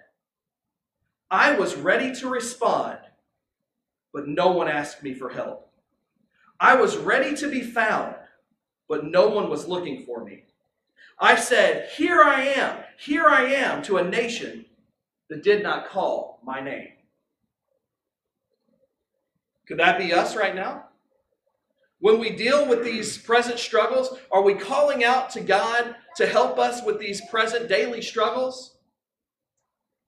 I 1.31 1.57
was 1.57 1.75
ready 1.75 2.13
to 2.17 2.29
respond, 2.29 2.99
but 4.13 4.27
no 4.27 4.51
one 4.51 4.67
asked 4.67 5.01
me 5.01 5.15
for 5.15 5.29
help. 5.29 5.71
I 6.59 6.75
was 6.75 6.95
ready 6.95 7.35
to 7.37 7.49
be 7.49 7.61
found, 7.61 8.13
but 8.87 9.05
no 9.05 9.27
one 9.29 9.49
was 9.49 9.67
looking 9.67 10.05
for 10.05 10.23
me. 10.23 10.43
I 11.17 11.35
said, 11.35 11.89
Here 11.97 12.21
I 12.21 12.43
am, 12.43 12.83
here 12.99 13.25
I 13.27 13.45
am 13.45 13.81
to 13.83 13.97
a 13.97 14.07
nation 14.07 14.65
that 15.31 15.41
did 15.41 15.63
not 15.63 15.89
call 15.89 16.39
my 16.43 16.61
name. 16.61 16.89
Could 19.69 19.77
that 19.77 19.99
be 19.99 20.11
us 20.11 20.35
right 20.35 20.55
now? 20.55 20.85
When 21.99 22.19
we 22.19 22.35
deal 22.35 22.67
with 22.67 22.83
these 22.83 23.19
present 23.19 23.59
struggles, 23.59 24.17
are 24.31 24.41
we 24.41 24.55
calling 24.55 25.03
out 25.03 25.29
to 25.31 25.41
God 25.41 25.95
to 26.15 26.25
help 26.25 26.57
us 26.57 26.83
with 26.83 26.99
these 26.99 27.21
present 27.29 27.69
daily 27.69 28.01
struggles? 28.01 28.77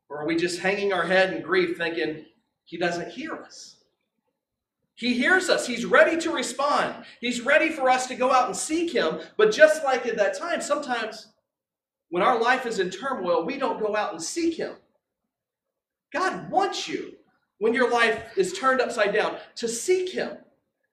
Or 0.10 0.22
are 0.22 0.25
we 0.25 0.36
just 0.36 0.62
hanging 0.62 0.91
our 0.91 1.06
head 1.06 1.32
in 1.32 1.44
grief 1.44 1.77
thinking, 1.77 2.25
He 2.65 2.77
doesn't 2.77 3.12
hear 3.12 3.36
us? 3.36 3.77
He 4.96 5.13
hears 5.13 5.48
us. 5.48 5.68
He's 5.68 5.86
ready 5.86 6.20
to 6.22 6.32
respond. 6.32 7.06
He's 7.20 7.41
ready 7.41 7.70
for 7.70 7.89
us 7.89 8.08
to 8.08 8.15
go 8.15 8.32
out 8.32 8.48
and 8.48 8.56
seek 8.56 8.91
Him. 8.91 9.20
But 9.38 9.51
just 9.51 9.84
like 9.84 10.08
at 10.08 10.18
that 10.18 10.38
time, 10.38 10.62
sometimes 10.62 11.27
when 12.10 12.24
our 12.24 12.41
life 12.41 12.65
is 12.65 12.80
in 12.80 12.89
turmoil, 12.89 13.46
we 13.46 13.58
don't 13.60 13.80
go 13.80 13.96
out 13.96 14.12
and 14.12 14.22
seek 14.22 14.58
Him. 14.58 14.74
God 16.12 16.50
wants 16.50 16.88
you, 16.88 17.13
when 17.62 17.74
your 17.74 17.89
life 17.89 18.38
is 18.38 18.54
turned 18.54 18.82
upside 18.82 19.13
down, 19.13 19.38
to 19.56 19.67
seek 19.67 20.12
Him 20.12 20.38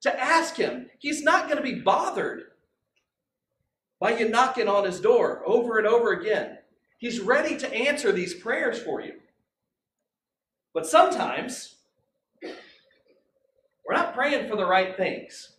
to 0.00 0.20
ask 0.20 0.56
him. 0.56 0.88
He's 0.98 1.22
not 1.22 1.46
going 1.46 1.56
to 1.56 1.62
be 1.62 1.80
bothered 1.80 2.44
by 4.00 4.16
you 4.16 4.28
knocking 4.28 4.68
on 4.68 4.84
his 4.84 5.00
door 5.00 5.42
over 5.46 5.78
and 5.78 5.86
over 5.86 6.12
again. 6.12 6.58
He's 6.98 7.20
ready 7.20 7.56
to 7.56 7.74
answer 7.74 8.12
these 8.12 8.34
prayers 8.34 8.80
for 8.80 9.00
you. 9.00 9.14
But 10.72 10.86
sometimes 10.86 11.76
we're 12.42 13.94
not 13.94 14.14
praying 14.14 14.48
for 14.48 14.56
the 14.56 14.66
right 14.66 14.96
things. 14.96 15.52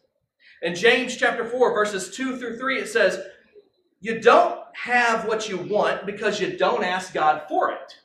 In 0.62 0.76
James 0.76 1.16
chapter 1.16 1.46
4, 1.46 1.74
verses 1.74 2.16
2 2.16 2.38
through 2.38 2.58
3, 2.58 2.80
it 2.80 2.88
says, 2.88 3.22
You 4.00 4.22
don't 4.22 4.60
have 4.74 5.26
what 5.26 5.50
you 5.50 5.58
want 5.58 6.06
because 6.06 6.40
you 6.40 6.58
don't 6.58 6.84
ask 6.84 7.14
God 7.14 7.44
for 7.50 7.72
it. 7.72 7.98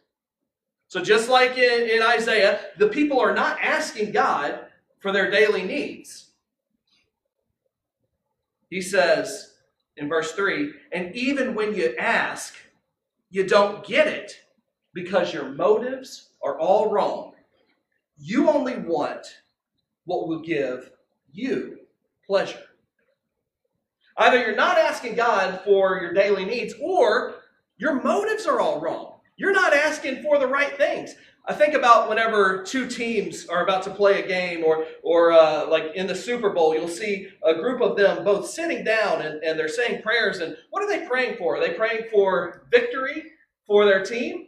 So, 0.95 1.03
just 1.03 1.29
like 1.29 1.59
in, 1.59 1.91
in 1.91 2.03
Isaiah, 2.05 2.61
the 2.79 2.87
people 2.87 3.19
are 3.19 3.35
not 3.35 3.59
asking 3.61 4.13
God 4.13 4.61
for 5.01 5.11
their 5.11 5.29
daily 5.29 5.65
needs. 5.65 6.31
He 8.71 8.81
says 8.81 9.55
in 9.97 10.09
verse 10.09 10.31
3 10.35 10.73
and 10.93 11.13
even 11.17 11.57
when 11.57 11.75
you 11.75 11.97
ask, 11.99 12.55
you 13.29 13.45
don't 13.45 13.85
get 13.85 14.07
it 14.07 14.35
because 14.93 15.35
your 15.35 15.49
motives 15.49 16.29
are 16.45 16.61
all 16.61 16.93
wrong. 16.93 17.33
You 18.17 18.49
only 18.49 18.77
want 18.77 19.27
what 20.05 20.29
will 20.29 20.43
give 20.43 20.93
you 21.33 21.81
pleasure. 22.25 22.63
Either 24.17 24.39
you're 24.39 24.55
not 24.55 24.79
asking 24.79 25.17
God 25.17 25.61
for 25.65 25.99
your 26.01 26.13
daily 26.13 26.45
needs 26.45 26.73
or 26.81 27.35
your 27.79 28.01
motives 28.01 28.47
are 28.47 28.61
all 28.61 28.81
wrong. 28.81 29.14
You're 29.37 29.53
not 29.53 29.75
asking 29.75 30.23
for 30.23 30.39
the 30.39 30.47
right 30.47 30.77
things. 30.77 31.15
I 31.47 31.53
think 31.53 31.75
about 31.75 32.09
whenever 32.09 32.63
two 32.63 32.89
teams 32.89 33.47
are 33.47 33.65
about 33.65 33.83
to 33.83 33.91
play 33.91 34.23
a 34.23 34.27
game, 34.27 34.65
or 34.65 34.87
or 35.03 35.33
uh, 35.33 35.69
like 35.69 35.93
in 35.95 36.07
the 36.07 36.15
Super 36.15 36.51
Bowl, 36.51 36.75
you'll 36.75 36.89
see 36.89 37.29
a 37.43 37.55
group 37.55 37.83
of 37.83 37.97
them 37.97 38.25
both 38.25 38.49
sitting 38.49 38.83
down 38.83 39.21
and, 39.21 39.43
and 39.43 39.59
they're 39.59 39.69
saying 39.69 40.03
prayers. 40.03 40.39
And 40.39 40.57
what 40.71 40.83
are 40.83 40.89
they 40.89 41.07
praying 41.07 41.37
for? 41.37 41.57
Are 41.57 41.61
they 41.61 41.75
praying 41.75 42.05
for 42.11 42.67
victory 42.71 43.33
for 43.67 43.85
their 43.85 44.03
team? 44.03 44.47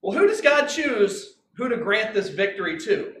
Well, 0.00 0.16
who 0.16 0.26
does 0.26 0.40
God 0.40 0.66
choose 0.68 1.36
who 1.54 1.68
to 1.68 1.76
grant 1.76 2.14
this 2.14 2.30
victory 2.30 2.78
to? 2.80 3.12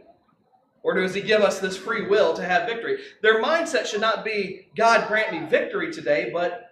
Or 0.82 0.94
does 0.94 1.12
He 1.12 1.20
give 1.20 1.42
us 1.42 1.58
this 1.58 1.76
free 1.76 2.06
will 2.06 2.32
to 2.32 2.42
have 2.42 2.66
victory? 2.66 3.02
Their 3.20 3.42
mindset 3.42 3.84
should 3.84 4.00
not 4.00 4.24
be, 4.24 4.68
God, 4.74 5.06
grant 5.06 5.32
me 5.32 5.46
victory 5.46 5.92
today, 5.92 6.30
but 6.32 6.69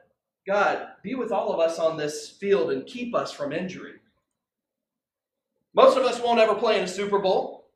God, 0.48 0.88
be 1.02 1.14
with 1.14 1.30
all 1.30 1.52
of 1.52 1.60
us 1.60 1.78
on 1.78 1.98
this 1.98 2.30
field 2.30 2.72
and 2.72 2.86
keep 2.86 3.14
us 3.14 3.30
from 3.30 3.52
injury. 3.52 3.96
Most 5.74 5.98
of 5.98 6.04
us 6.04 6.22
won't 6.22 6.40
ever 6.40 6.54
play 6.54 6.78
in 6.78 6.84
a 6.84 6.88
Super 6.88 7.18
Bowl. 7.18 7.66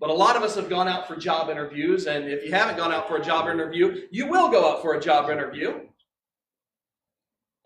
But 0.00 0.08
a 0.08 0.14
lot 0.14 0.34
of 0.34 0.42
us 0.42 0.54
have 0.54 0.70
gone 0.70 0.88
out 0.88 1.06
for 1.06 1.16
job 1.16 1.50
interviews, 1.50 2.06
and 2.06 2.24
if 2.24 2.42
you 2.42 2.52
haven't 2.52 2.78
gone 2.78 2.90
out 2.90 3.06
for 3.06 3.18
a 3.18 3.22
job 3.22 3.50
interview, 3.50 4.06
you 4.10 4.28
will 4.28 4.48
go 4.48 4.72
out 4.72 4.80
for 4.80 4.94
a 4.94 5.00
job 5.00 5.28
interview. 5.28 5.80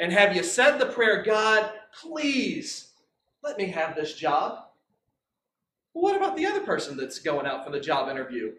And 0.01 0.13
have 0.13 0.35
you 0.35 0.43
said 0.43 0.79
the 0.79 0.87
prayer, 0.87 1.23
God, 1.23 1.71
please 2.03 2.89
let 3.45 3.57
me 3.57 3.67
have 3.67 3.95
this 3.95 4.15
job? 4.15 4.65
Well, 5.93 6.03
what 6.03 6.17
about 6.17 6.37
the 6.37 6.47
other 6.47 6.63
person 6.63 6.97
that's 6.97 7.21
going 7.21 7.47
out 7.47 7.65
for 7.65 7.71
the 7.71 7.79
job 7.79 8.09
interview? 8.09 8.55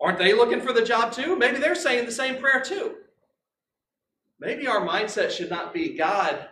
Aren't 0.00 0.18
they 0.18 0.32
looking 0.32 0.60
for 0.60 0.72
the 0.72 0.84
job 0.84 1.10
too? 1.10 1.34
Maybe 1.34 1.58
they're 1.58 1.74
saying 1.74 2.06
the 2.06 2.12
same 2.12 2.36
prayer 2.36 2.60
too. 2.60 2.98
Maybe 4.38 4.66
our 4.66 4.86
mindset 4.86 5.30
should 5.30 5.50
not 5.50 5.72
be, 5.72 5.96
God, 5.96 6.48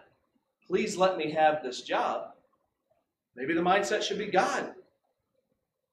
please 0.67 0.97
let 0.97 1.17
me 1.17 1.31
have 1.33 1.63
this 1.63 1.83
job. 1.83 2.31
Maybe 3.37 3.55
the 3.55 3.61
mindset 3.61 4.03
should 4.03 4.19
be 4.19 4.27
God. 4.27 4.73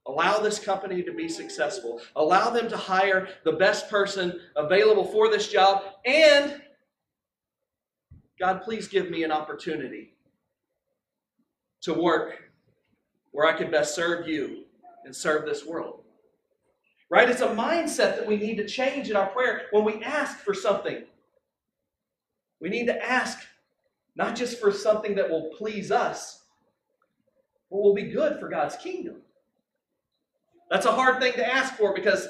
Allow 0.08 0.39
this 0.39 0.58
company 0.58 1.04
to 1.04 1.13
be 1.13 1.30
successful. 1.30 2.01
Allow 2.15 2.49
them 2.49 2.69
to 2.69 2.77
hire 2.77 3.27
the 3.43 3.51
best 3.54 3.89
person 3.89 4.39
available 4.56 5.06
for 5.06 5.30
this 5.30 5.51
job. 5.51 5.84
And 6.06 6.62
God, 8.39 8.63
please 8.63 8.88
give 8.88 9.12
me 9.12 9.23
an 9.23 9.32
opportunity 9.32 10.15
to 11.82 11.93
work 11.93 12.51
where 13.32 13.47
I 13.47 13.58
can 13.58 13.69
best 13.69 13.93
serve 13.93 14.27
you 14.27 14.65
and 15.06 15.15
serve 15.15 15.45
this 15.45 15.65
world. 15.65 16.04
Right? 17.10 17.30
It's 17.30 17.41
a 17.41 17.47
mindset 17.47 18.15
that 18.15 18.25
we 18.25 18.38
need 18.38 18.56
to 18.56 18.67
change 18.67 19.10
in 19.10 19.15
our 19.15 19.27
prayer 19.27 19.63
when 19.71 19.84
we 19.84 20.01
ask 20.04 20.39
for 20.39 20.54
something. 20.54 21.04
We 22.62 22.69
need 22.69 22.86
to 22.86 23.04
ask 23.04 23.39
not 24.15 24.36
just 24.36 24.60
for 24.60 24.71
something 24.71 25.15
that 25.15 25.30
will 25.30 25.52
please 25.58 25.91
us, 25.91 26.43
but 27.69 27.82
will 27.82 27.95
be 27.95 28.12
good 28.12 28.39
for 28.39 28.50
God's 28.50 28.76
kingdom. 28.76 29.17
That's 30.69 30.86
a 30.86 30.91
hard 30.91 31.19
thing 31.19 31.34
to 31.34 31.54
ask 31.54 31.76
for 31.76 31.93
because 31.93 32.28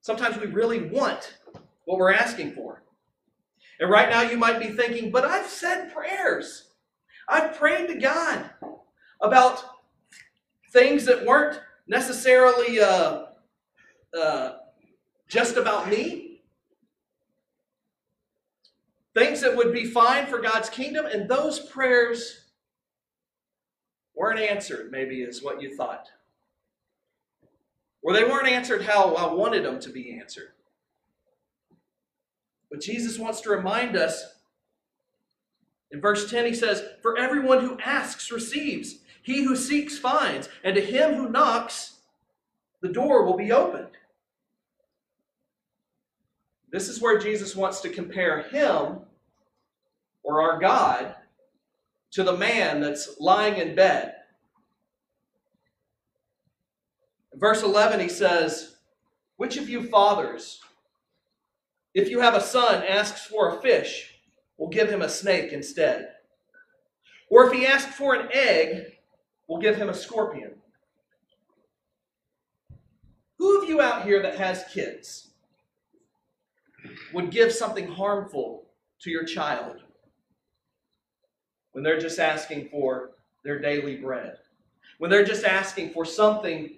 sometimes 0.00 0.38
we 0.38 0.46
really 0.46 0.90
want 0.90 1.38
what 1.86 1.98
we're 1.98 2.12
asking 2.12 2.52
for. 2.52 2.82
And 3.80 3.90
right 3.90 4.10
now 4.10 4.22
you 4.22 4.36
might 4.36 4.60
be 4.60 4.68
thinking, 4.68 5.10
but 5.10 5.24
I've 5.24 5.48
said 5.48 5.92
prayers. 5.92 6.68
I've 7.28 7.56
prayed 7.56 7.88
to 7.88 7.94
God 7.94 8.50
about 9.20 9.64
things 10.72 11.04
that 11.06 11.24
weren't 11.24 11.60
necessarily 11.86 12.80
uh, 12.80 13.24
uh, 14.18 14.52
just 15.28 15.56
about 15.56 15.88
me. 15.88 16.29
Things 19.14 19.40
that 19.40 19.56
would 19.56 19.72
be 19.72 19.84
fine 19.84 20.26
for 20.26 20.38
God's 20.38 20.70
kingdom, 20.70 21.06
and 21.06 21.28
those 21.28 21.60
prayers 21.60 22.44
weren't 24.14 24.40
answered, 24.40 24.90
maybe 24.90 25.22
is 25.22 25.42
what 25.42 25.62
you 25.62 25.76
thought. 25.76 26.08
Or 28.02 28.12
they 28.12 28.24
weren't 28.24 28.48
answered 28.48 28.82
how 28.82 29.14
I 29.14 29.32
wanted 29.32 29.64
them 29.64 29.80
to 29.80 29.90
be 29.90 30.18
answered. 30.18 30.52
But 32.70 32.80
Jesus 32.80 33.18
wants 33.18 33.40
to 33.42 33.50
remind 33.50 33.96
us 33.96 34.40
in 35.90 36.00
verse 36.00 36.30
10, 36.30 36.46
he 36.46 36.54
says, 36.54 36.84
For 37.02 37.18
everyone 37.18 37.60
who 37.60 37.78
asks 37.80 38.30
receives, 38.30 39.00
he 39.22 39.44
who 39.44 39.56
seeks 39.56 39.98
finds, 39.98 40.48
and 40.62 40.76
to 40.76 40.80
him 40.80 41.14
who 41.14 41.28
knocks, 41.28 41.98
the 42.80 42.88
door 42.88 43.24
will 43.24 43.36
be 43.36 43.52
opened. 43.52 43.88
This 46.72 46.88
is 46.88 47.00
where 47.00 47.18
Jesus 47.18 47.56
wants 47.56 47.80
to 47.80 47.88
compare 47.88 48.42
him 48.42 49.00
or 50.22 50.40
our 50.42 50.58
God 50.58 51.14
to 52.12 52.22
the 52.22 52.36
man 52.36 52.80
that's 52.80 53.18
lying 53.18 53.56
in 53.56 53.74
bed. 53.74 54.14
Verse 57.34 57.62
11, 57.62 58.00
he 58.00 58.08
says, 58.08 58.76
Which 59.36 59.56
of 59.56 59.68
you 59.68 59.84
fathers, 59.84 60.60
if 61.94 62.08
you 62.08 62.20
have 62.20 62.34
a 62.34 62.40
son, 62.40 62.84
asks 62.84 63.26
for 63.26 63.56
a 63.56 63.60
fish, 63.60 64.14
will 64.56 64.68
give 64.68 64.88
him 64.88 65.02
a 65.02 65.08
snake 65.08 65.52
instead? 65.52 66.10
Or 67.30 67.46
if 67.46 67.52
he 67.52 67.66
asks 67.66 67.94
for 67.94 68.14
an 68.14 68.28
egg, 68.32 68.98
will 69.48 69.58
give 69.58 69.76
him 69.76 69.88
a 69.88 69.94
scorpion? 69.94 70.52
Who 73.38 73.62
of 73.62 73.68
you 73.68 73.80
out 73.80 74.04
here 74.04 74.20
that 74.22 74.36
has 74.36 74.64
kids 74.72 75.29
would 77.12 77.30
give 77.30 77.52
something 77.52 77.88
harmful 77.88 78.66
to 79.00 79.10
your 79.10 79.24
child 79.24 79.82
when 81.72 81.84
they're 81.84 82.00
just 82.00 82.18
asking 82.18 82.68
for 82.68 83.10
their 83.44 83.58
daily 83.58 83.96
bread? 83.96 84.38
When 84.98 85.10
they're 85.10 85.24
just 85.24 85.44
asking 85.44 85.90
for 85.90 86.04
something 86.04 86.76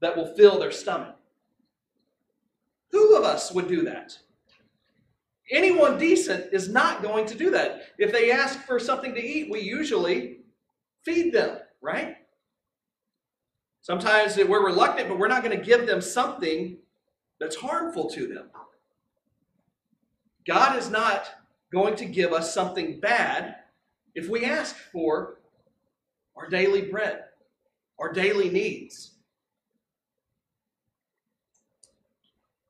that 0.00 0.16
will 0.16 0.34
fill 0.34 0.58
their 0.58 0.72
stomach? 0.72 1.16
Who 2.92 3.16
of 3.16 3.24
us 3.24 3.52
would 3.52 3.68
do 3.68 3.82
that? 3.82 4.18
Anyone 5.50 5.98
decent 5.98 6.52
is 6.52 6.68
not 6.68 7.02
going 7.02 7.26
to 7.26 7.34
do 7.34 7.50
that. 7.50 7.82
If 7.98 8.12
they 8.12 8.30
ask 8.30 8.64
for 8.66 8.78
something 8.78 9.14
to 9.14 9.20
eat, 9.22 9.50
we 9.50 9.60
usually 9.60 10.38
feed 11.04 11.32
them, 11.32 11.58
right? 11.80 12.16
Sometimes 13.82 14.36
we're 14.36 14.64
reluctant, 14.64 15.08
but 15.08 15.18
we're 15.18 15.28
not 15.28 15.42
going 15.42 15.56
to 15.56 15.64
give 15.64 15.86
them 15.86 16.00
something 16.00 16.76
that's 17.40 17.56
harmful 17.56 18.08
to 18.10 18.26
them. 18.26 18.50
God 20.50 20.76
is 20.76 20.90
not 20.90 21.30
going 21.72 21.94
to 21.94 22.04
give 22.04 22.32
us 22.32 22.52
something 22.52 22.98
bad 22.98 23.54
if 24.16 24.28
we 24.28 24.44
ask 24.44 24.74
for 24.74 25.38
our 26.36 26.48
daily 26.48 26.82
bread, 26.82 27.22
our 28.00 28.12
daily 28.12 28.50
needs. 28.50 29.12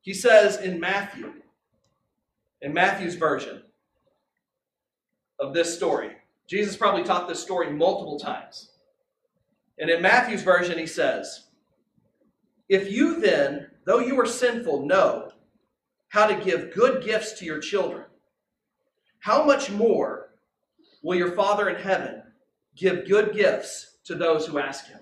He 0.01 0.13
says 0.13 0.57
in 0.57 0.79
Matthew, 0.79 1.33
in 2.61 2.71
Matthew's 2.71 3.15
version 3.15 3.63
of 5.39 5.55
this 5.55 5.75
story, 5.75 6.11
Jesus 6.47 6.77
probably 6.77 7.03
taught 7.03 7.27
this 7.27 7.41
story 7.41 7.71
multiple 7.71 8.19
times. 8.19 8.73
And 9.79 9.89
in 9.89 10.03
Matthew's 10.03 10.43
version, 10.43 10.77
he 10.77 10.85
says, 10.85 11.47
If 12.69 12.91
you 12.91 13.19
then, 13.19 13.71
though 13.85 13.97
you 13.97 14.19
are 14.19 14.27
sinful, 14.27 14.85
know 14.85 15.30
how 16.11 16.27
to 16.27 16.43
give 16.43 16.73
good 16.73 17.03
gifts 17.03 17.39
to 17.39 17.45
your 17.45 17.59
children, 17.59 18.03
how 19.19 19.45
much 19.45 19.71
more 19.71 20.31
will 21.01 21.17
your 21.17 21.31
Father 21.31 21.69
in 21.69 21.81
heaven 21.81 22.21
give 22.75 23.07
good 23.07 23.33
gifts 23.33 23.97
to 24.03 24.15
those 24.15 24.45
who 24.45 24.59
ask 24.59 24.87
him? 24.87 24.99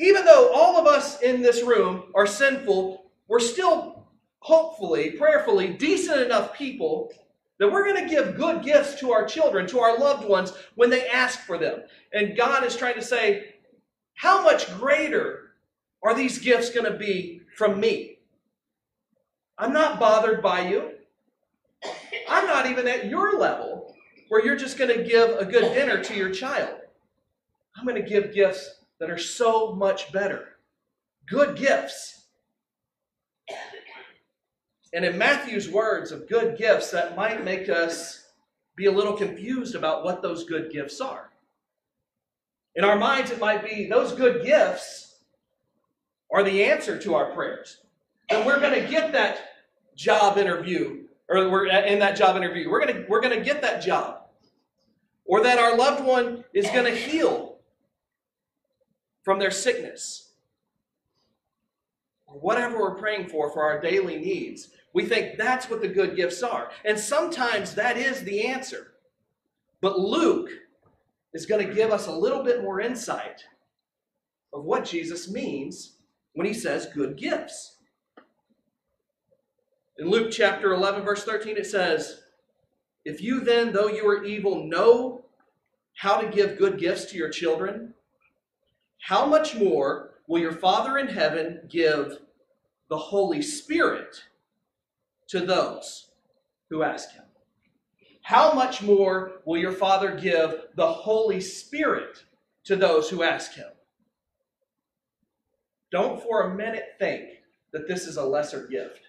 Even 0.00 0.24
though 0.24 0.52
all 0.52 0.76
of 0.76 0.88
us 0.88 1.22
in 1.22 1.40
this 1.40 1.62
room 1.62 2.10
are 2.16 2.26
sinful, 2.26 3.10
we're 3.28 3.38
still 3.38 4.08
hopefully, 4.40 5.12
prayerfully, 5.12 5.74
decent 5.74 6.20
enough 6.20 6.52
people 6.52 7.12
that 7.60 7.70
we're 7.70 7.84
going 7.84 8.08
to 8.08 8.12
give 8.12 8.36
good 8.36 8.64
gifts 8.64 8.98
to 8.98 9.12
our 9.12 9.24
children, 9.24 9.68
to 9.68 9.78
our 9.78 9.96
loved 9.96 10.28
ones 10.28 10.52
when 10.74 10.90
they 10.90 11.06
ask 11.08 11.40
for 11.40 11.58
them. 11.58 11.82
And 12.12 12.36
God 12.36 12.64
is 12.64 12.76
trying 12.76 12.94
to 12.94 13.02
say, 13.02 13.54
how 14.14 14.42
much 14.42 14.68
greater 14.78 15.52
are 16.02 16.14
these 16.14 16.38
gifts 16.38 16.70
going 16.70 16.90
to 16.90 16.98
be 16.98 17.42
from 17.56 17.78
me? 17.78 18.17
I'm 19.58 19.72
not 19.72 19.98
bothered 19.98 20.40
by 20.40 20.68
you. 20.68 20.92
I'm 22.28 22.46
not 22.46 22.66
even 22.66 22.86
at 22.86 23.06
your 23.06 23.38
level 23.38 23.94
where 24.28 24.44
you're 24.44 24.56
just 24.56 24.78
going 24.78 24.96
to 24.96 25.02
give 25.02 25.30
a 25.30 25.44
good 25.44 25.72
dinner 25.74 26.02
to 26.04 26.14
your 26.14 26.30
child. 26.30 26.76
I'm 27.76 27.86
going 27.86 28.00
to 28.02 28.08
give 28.08 28.34
gifts 28.34 28.82
that 29.00 29.10
are 29.10 29.18
so 29.18 29.74
much 29.74 30.12
better. 30.12 30.56
Good 31.26 31.56
gifts. 31.56 32.26
And 34.92 35.04
in 35.04 35.18
Matthew's 35.18 35.68
words 35.68 36.12
of 36.12 36.28
good 36.28 36.56
gifts, 36.56 36.90
that 36.92 37.16
might 37.16 37.44
make 37.44 37.68
us 37.68 38.28
be 38.76 38.86
a 38.86 38.92
little 38.92 39.14
confused 39.14 39.74
about 39.74 40.04
what 40.04 40.22
those 40.22 40.44
good 40.44 40.70
gifts 40.72 41.00
are. 41.00 41.30
In 42.74 42.84
our 42.84 42.96
minds, 42.96 43.30
it 43.30 43.40
might 43.40 43.64
be 43.64 43.88
those 43.88 44.12
good 44.12 44.44
gifts 44.44 45.18
are 46.32 46.42
the 46.42 46.64
answer 46.64 46.98
to 46.98 47.14
our 47.14 47.32
prayers. 47.32 47.78
That 48.30 48.46
we're 48.46 48.60
going 48.60 48.80
to 48.80 48.88
get 48.88 49.12
that 49.12 49.47
job 49.98 50.38
interview, 50.38 51.04
or 51.28 51.50
we're 51.50 51.66
in 51.66 51.98
that 51.98 52.16
job 52.16 52.36
interview. 52.36 52.70
We're 52.70 52.86
to, 52.86 53.04
we're 53.08 53.20
to 53.36 53.44
get 53.44 53.60
that 53.62 53.82
job. 53.82 54.20
Or 55.26 55.42
that 55.42 55.58
our 55.58 55.76
loved 55.76 56.04
one 56.04 56.44
is 56.54 56.70
to 56.86 56.94
heal 56.94 57.58
from 59.22 59.38
their 59.38 59.50
sickness. 59.50 60.32
Or 62.26 62.38
whatever 62.38 62.78
we're 62.78 62.94
praying 62.94 63.28
for 63.28 63.52
for 63.52 63.62
our 63.62 63.80
daily 63.80 64.16
needs. 64.16 64.70
We 64.94 65.04
think 65.04 65.36
that's 65.36 65.68
what 65.68 65.82
the 65.82 65.88
good 65.88 66.16
gifts 66.16 66.42
are. 66.42 66.70
And 66.84 66.98
sometimes 66.98 67.74
that 67.74 67.98
is 67.98 68.22
the 68.22 68.46
answer. 68.46 68.94
But 69.82 69.98
Luke 69.98 70.48
is 71.34 71.44
going 71.44 71.66
to 71.66 71.74
give 71.74 71.90
us 71.90 72.06
a 72.06 72.12
little 72.12 72.42
bit 72.42 72.62
more 72.62 72.80
insight 72.80 73.44
of 74.52 74.64
what 74.64 74.84
Jesus 74.84 75.28
means 75.28 75.96
when 76.32 76.46
he 76.46 76.54
says 76.54 76.88
good 76.94 77.16
gifts. 77.16 77.77
In 79.98 80.08
Luke 80.08 80.30
chapter 80.30 80.72
11, 80.72 81.02
verse 81.02 81.24
13, 81.24 81.56
it 81.56 81.66
says, 81.66 82.20
If 83.04 83.20
you 83.20 83.40
then, 83.40 83.72
though 83.72 83.88
you 83.88 84.06
are 84.08 84.24
evil, 84.24 84.64
know 84.64 85.24
how 85.96 86.20
to 86.20 86.28
give 86.28 86.56
good 86.56 86.78
gifts 86.78 87.06
to 87.06 87.16
your 87.16 87.30
children, 87.30 87.94
how 89.00 89.26
much 89.26 89.56
more 89.56 90.10
will 90.28 90.40
your 90.40 90.52
Father 90.52 90.98
in 90.98 91.08
heaven 91.08 91.62
give 91.68 92.18
the 92.88 92.96
Holy 92.96 93.42
Spirit 93.42 94.22
to 95.26 95.40
those 95.40 96.10
who 96.70 96.84
ask 96.84 97.10
him? 97.10 97.24
How 98.22 98.52
much 98.52 98.82
more 98.82 99.40
will 99.44 99.58
your 99.58 99.72
Father 99.72 100.14
give 100.14 100.60
the 100.76 100.86
Holy 100.86 101.40
Spirit 101.40 102.24
to 102.64 102.76
those 102.76 103.10
who 103.10 103.24
ask 103.24 103.54
him? 103.54 103.70
Don't 105.90 106.22
for 106.22 106.42
a 106.42 106.54
minute 106.54 106.94
think 107.00 107.30
that 107.72 107.88
this 107.88 108.06
is 108.06 108.16
a 108.16 108.22
lesser 108.22 108.68
gift. 108.68 109.00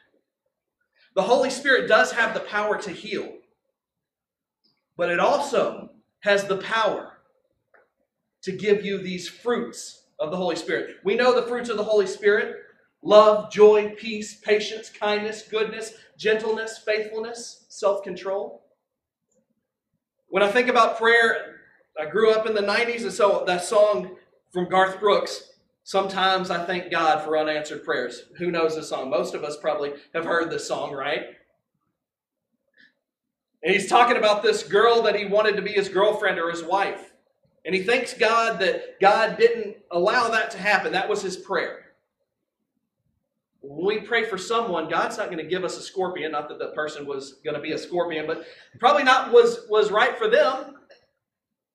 The 1.15 1.24
Holy 1.24 1.50
Spirit 1.50 1.88
does 1.88 2.12
have 2.12 2.34
the 2.34 2.39
power 2.41 2.82
to 2.82 2.91
heal, 2.91 3.34
but 4.95 5.10
it 5.10 5.19
also 5.19 5.89
has 6.22 6.45
the 6.45 6.58
power 6.58 7.13
to 8.43 8.52
give 8.52 8.86
you 8.86 8.98
these 9.00 9.28
fruits 9.28 10.04
of 10.19 10.32
the 10.32 10.38
Holy 10.38 10.56
Spirit. 10.56 10.98
We 11.04 11.15
know 11.15 11.34
the 11.34 11.48
fruits 11.48 11.69
of 11.69 11.78
the 11.78 11.84
Holy 11.84 12.08
Spirit 12.08 12.58
love, 13.02 13.52
joy, 13.52 13.95
peace, 13.98 14.36
patience, 14.41 14.89
kindness, 14.89 15.48
goodness, 15.50 15.93
gentleness, 16.17 16.78
faithfulness, 16.78 17.65
self 17.69 18.04
control. 18.04 18.63
When 20.28 20.43
I 20.43 20.52
think 20.52 20.67
about 20.67 20.98
prayer, 20.98 21.56
I 22.00 22.06
grew 22.06 22.32
up 22.32 22.45
in 22.45 22.54
the 22.54 22.62
90s, 22.62 23.02
and 23.02 23.12
so 23.12 23.43
that 23.48 23.63
song 23.63 24.15
from 24.52 24.69
Garth 24.69 25.00
Brooks, 25.00 25.54
Sometimes 25.84 26.52
I 26.52 26.65
thank 26.65 26.92
God 26.92 27.24
for 27.24 27.38
unanswered 27.38 27.84
prayers. 27.84 28.24
Who 28.38 28.52
knows 28.52 28.76
this 28.76 28.89
song? 28.89 29.10
Most 29.10 29.34
of 29.34 29.44
us 29.44 29.58
probably 29.58 29.94
have 30.13 30.26
heard 30.26 30.52
this 30.52 30.68
song, 30.68 30.94
right? 30.94 31.26
And 33.63 33.74
he's 33.74 33.89
talking 33.89 34.18
about 34.18 34.42
this 34.42 34.63
girl 34.63 35.02
that 35.04 35.15
he 35.15 35.26
wanted 35.26 35.56
to 35.56 35.62
be 35.62 35.72
his 35.72 35.89
girlfriend 35.89 36.39
or 36.39 36.50
his 36.50 36.63
wife. 36.63 37.13
And 37.65 37.76
he 37.76 37.84
thanks 37.84 38.13
God 38.13 38.60
that 38.60 39.00
God 39.02 39.38
didn't 39.38 39.78
allow 39.92 40.30
that 40.30 40.52
to 40.52 40.58
happen. 40.58 40.94
That 40.94 41.10
was 41.10 41.22
his 41.22 41.36
prayer. 41.36 41.88
When 43.62 43.86
we 43.86 44.00
pray 44.00 44.24
for 44.24 44.38
someone, 44.38 44.89
God's 44.89 45.18
not 45.18 45.26
going 45.26 45.39
to 45.39 45.44
give 45.44 45.65
us 45.65 45.78
a 45.78 45.82
scorpion. 45.82 46.32
Not 46.32 46.48
that 46.48 46.60
the 46.60 46.70
person 46.70 47.06
was 47.06 47.34
going 47.44 47.56
to 47.56 47.62
be 47.62 47.74
a 47.74 47.78
scorpion, 47.78 48.26
but 48.26 48.46
probably 48.80 49.04
not 49.04 49.34
was, 49.34 49.65
was 49.70 49.92
right 49.92 50.18
for 50.18 50.30
them. 50.30 50.78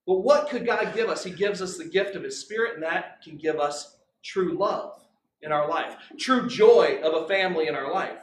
But 0.07 0.21
what 0.21 0.49
could 0.49 0.67
God 0.67 0.95
give 0.95 1.09
us? 1.09 1.25
He 1.25 1.31
gives 1.31 1.63
us 1.63 1.79
the 1.79 1.85
gift 1.85 2.15
of 2.15 2.23
His 2.23 2.39
Spirit, 2.39 2.75
and 2.75 2.83
that 2.83 3.23
can 3.23 3.37
give 3.37 3.59
us 3.59 3.97
true 4.23 4.57
love 4.57 5.01
in 5.43 5.53
our 5.53 5.69
life, 5.69 5.97
true 6.19 6.49
joy 6.49 7.01
of 7.03 7.23
a 7.23 7.29
family 7.29 7.69
in 7.69 7.75
our 7.75 7.93
life. 7.93 8.19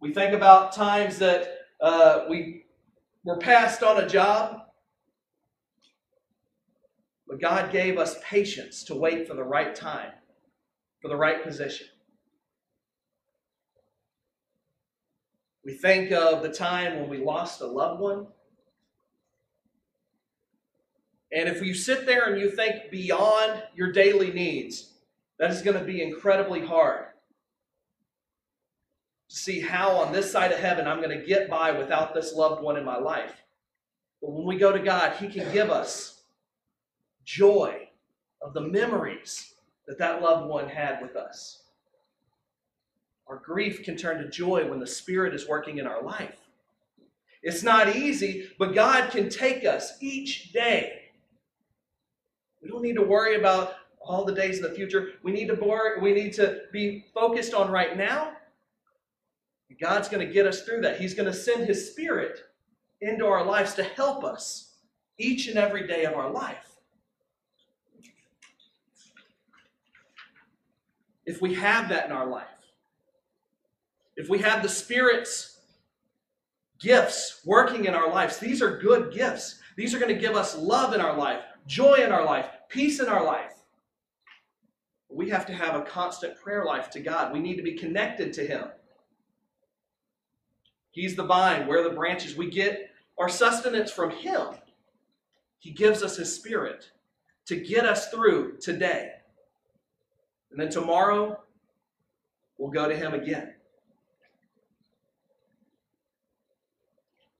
We 0.00 0.12
think 0.12 0.34
about 0.34 0.72
times 0.72 1.18
that 1.18 1.60
uh, 1.80 2.24
we 2.28 2.64
were 3.24 3.38
passed 3.38 3.82
on 3.82 4.02
a 4.02 4.08
job, 4.08 4.60
but 7.26 7.40
God 7.40 7.72
gave 7.72 7.98
us 7.98 8.16
patience 8.22 8.84
to 8.84 8.94
wait 8.94 9.26
for 9.26 9.34
the 9.34 9.42
right 9.42 9.74
time, 9.74 10.12
for 11.00 11.08
the 11.08 11.16
right 11.16 11.42
position. 11.42 11.86
We 15.64 15.72
think 15.72 16.12
of 16.12 16.42
the 16.42 16.52
time 16.52 17.00
when 17.00 17.08
we 17.08 17.18
lost 17.18 17.62
a 17.62 17.66
loved 17.66 18.00
one. 18.00 18.26
And 21.34 21.48
if 21.48 21.60
you 21.62 21.74
sit 21.74 22.06
there 22.06 22.32
and 22.32 22.40
you 22.40 22.48
think 22.48 22.92
beyond 22.92 23.60
your 23.74 23.90
daily 23.90 24.32
needs, 24.32 24.92
that 25.38 25.50
is 25.50 25.62
going 25.62 25.76
to 25.76 25.84
be 25.84 26.00
incredibly 26.00 26.64
hard 26.64 27.06
to 29.28 29.36
see 29.36 29.58
how 29.58 29.96
on 29.96 30.12
this 30.12 30.30
side 30.30 30.52
of 30.52 30.60
heaven 30.60 30.86
I'm 30.86 31.02
going 31.02 31.18
to 31.18 31.26
get 31.26 31.50
by 31.50 31.72
without 31.72 32.14
this 32.14 32.32
loved 32.32 32.62
one 32.62 32.76
in 32.76 32.84
my 32.84 32.98
life. 32.98 33.42
But 34.22 34.30
when 34.30 34.46
we 34.46 34.56
go 34.56 34.70
to 34.70 34.78
God, 34.78 35.16
He 35.16 35.26
can 35.26 35.52
give 35.52 35.70
us 35.70 36.22
joy 37.24 37.88
of 38.40 38.54
the 38.54 38.60
memories 38.60 39.54
that 39.88 39.98
that 39.98 40.22
loved 40.22 40.48
one 40.48 40.68
had 40.68 41.02
with 41.02 41.16
us. 41.16 41.64
Our 43.26 43.38
grief 43.38 43.82
can 43.82 43.96
turn 43.96 44.22
to 44.22 44.28
joy 44.30 44.70
when 44.70 44.78
the 44.78 44.86
Spirit 44.86 45.34
is 45.34 45.48
working 45.48 45.78
in 45.78 45.86
our 45.86 46.02
life. 46.02 46.38
It's 47.42 47.64
not 47.64 47.96
easy, 47.96 48.50
but 48.56 48.74
God 48.74 49.10
can 49.10 49.28
take 49.28 49.64
us 49.64 49.98
each 50.00 50.52
day. 50.52 51.00
We 52.64 52.70
don't 52.70 52.82
need 52.82 52.96
to 52.96 53.02
worry 53.02 53.36
about 53.36 53.74
all 54.00 54.24
the 54.24 54.34
days 54.34 54.56
in 54.56 54.62
the 54.62 54.70
future. 54.70 55.12
We 55.22 55.32
need 55.32 55.48
to 55.48 55.54
worry, 55.54 56.00
we 56.00 56.12
need 56.12 56.32
to 56.34 56.62
be 56.72 57.06
focused 57.14 57.54
on 57.54 57.70
right 57.70 57.96
now. 57.96 58.32
God's 59.80 60.08
going 60.08 60.26
to 60.26 60.32
get 60.32 60.46
us 60.46 60.62
through 60.62 60.82
that. 60.82 61.00
He's 61.00 61.14
going 61.14 61.26
to 61.26 61.34
send 61.34 61.66
His 61.66 61.90
Spirit 61.90 62.40
into 63.00 63.26
our 63.26 63.44
lives 63.44 63.74
to 63.74 63.82
help 63.82 64.24
us 64.24 64.76
each 65.18 65.48
and 65.48 65.58
every 65.58 65.86
day 65.86 66.04
of 66.04 66.14
our 66.14 66.30
life. 66.30 66.70
If 71.26 71.40
we 71.40 71.54
have 71.54 71.88
that 71.88 72.06
in 72.06 72.12
our 72.12 72.26
life, 72.26 72.46
if 74.16 74.28
we 74.28 74.38
have 74.38 74.62
the 74.62 74.68
Spirit's 74.68 75.58
gifts 76.78 77.40
working 77.44 77.86
in 77.86 77.94
our 77.94 78.10
lives, 78.10 78.38
these 78.38 78.62
are 78.62 78.78
good 78.78 79.12
gifts. 79.12 79.60
These 79.76 79.94
are 79.94 79.98
going 79.98 80.14
to 80.14 80.20
give 80.20 80.36
us 80.36 80.56
love 80.56 80.94
in 80.94 81.00
our 81.00 81.16
life, 81.16 81.42
joy 81.66 81.94
in 81.94 82.12
our 82.12 82.24
life, 82.24 82.48
peace 82.68 83.00
in 83.00 83.08
our 83.08 83.24
life. 83.24 83.52
We 85.08 85.30
have 85.30 85.46
to 85.46 85.54
have 85.54 85.74
a 85.74 85.82
constant 85.82 86.38
prayer 86.40 86.64
life 86.64 86.90
to 86.90 87.00
God. 87.00 87.32
We 87.32 87.38
need 87.38 87.56
to 87.56 87.62
be 87.62 87.74
connected 87.74 88.32
to 88.34 88.46
Him. 88.46 88.64
He's 90.90 91.16
the 91.16 91.24
vine, 91.24 91.66
we're 91.66 91.82
the 91.82 91.94
branches. 91.94 92.36
We 92.36 92.50
get 92.50 92.90
our 93.18 93.28
sustenance 93.28 93.90
from 93.90 94.10
Him. 94.10 94.48
He 95.58 95.70
gives 95.70 96.02
us 96.02 96.16
His 96.16 96.34
Spirit 96.34 96.90
to 97.46 97.56
get 97.56 97.84
us 97.84 98.10
through 98.10 98.58
today. 98.60 99.12
And 100.50 100.60
then 100.60 100.70
tomorrow, 100.70 101.40
we'll 102.58 102.70
go 102.70 102.88
to 102.88 102.96
Him 102.96 103.14
again. 103.14 103.54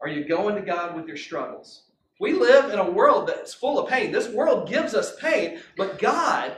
Are 0.01 0.09
you 0.09 0.25
going 0.29 0.55
to 0.57 0.61
God 0.61 0.95
with 0.95 1.07
your 1.07 1.17
struggles? 1.17 1.85
We 2.21 2.33
live 2.33 2.73
in 2.73 2.79
a 2.79 2.91
world 2.91 3.29
that's 3.29 3.55
full 3.55 3.79
of 3.79 3.91
pain. 3.91 4.13
This 4.13 4.29
world 4.29 4.69
gives 4.69 4.95
us 4.95 5.17
pain, 5.17 5.61
but 5.77 5.99
God 5.99 6.57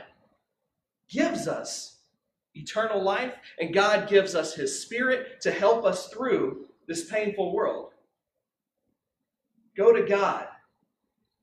gives 1.09 1.47
us 1.47 1.97
eternal 2.53 3.01
life, 3.01 3.33
and 3.59 3.73
God 3.73 4.07
gives 4.07 4.35
us 4.35 4.53
His 4.53 4.81
Spirit 4.81 5.41
to 5.41 5.51
help 5.51 5.85
us 5.85 6.07
through 6.09 6.65
this 6.87 7.09
painful 7.09 7.53
world. 7.53 7.91
Go 9.75 9.93
to 9.93 10.07
God 10.07 10.47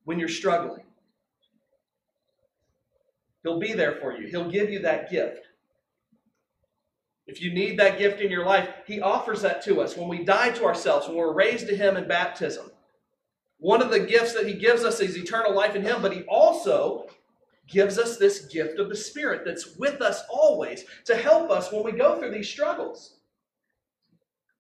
when 0.05 0.19
you're 0.19 0.29
struggling. 0.29 0.85
He'll 3.43 3.61
be 3.61 3.73
there 3.73 3.97
for 4.01 4.17
you, 4.17 4.27
He'll 4.29 4.51
give 4.51 4.71
you 4.71 4.81
that 4.81 5.11
gift. 5.11 5.47
If 7.27 7.41
you 7.41 7.55
need 7.55 7.79
that 7.79 7.99
gift 7.99 8.21
in 8.21 8.31
your 8.31 8.45
life, 8.45 8.69
He 8.87 9.01
offers 9.01 9.43
that 9.43 9.65
to 9.65 9.81
us 9.81 9.97
when 9.97 10.09
we 10.09 10.25
die 10.25 10.51
to 10.51 10.65
ourselves, 10.65 11.09
when 11.09 11.17
we're 11.17 11.33
raised 11.33 11.67
to 11.69 11.77
Him 11.77 11.97
in 11.97 12.07
baptism. 12.07 12.71
One 13.59 13.83
of 13.83 13.91
the 13.91 14.01
gifts 14.01 14.35
that 14.35 14.47
He 14.47 14.55
gives 14.55 14.85
us 14.85 15.01
is 15.01 15.17
eternal 15.17 15.55
life 15.55 15.75
in 15.75 15.83
Him, 15.83 16.03
but 16.03 16.13
He 16.13 16.23
also 16.23 17.07
gives 17.67 17.99
us 17.99 18.17
this 18.17 18.47
gift 18.47 18.79
of 18.79 18.89
the 18.89 18.97
Spirit 18.97 19.43
that's 19.45 19.77
with 19.77 20.03
us 20.03 20.23
always 20.29 20.85
to 21.05 21.17
help 21.17 21.51
us 21.51 21.73
when 21.73 21.83
we 21.83 21.93
go 21.93 22.19
through 22.19 22.33
these 22.33 22.49
struggles. 22.49 23.17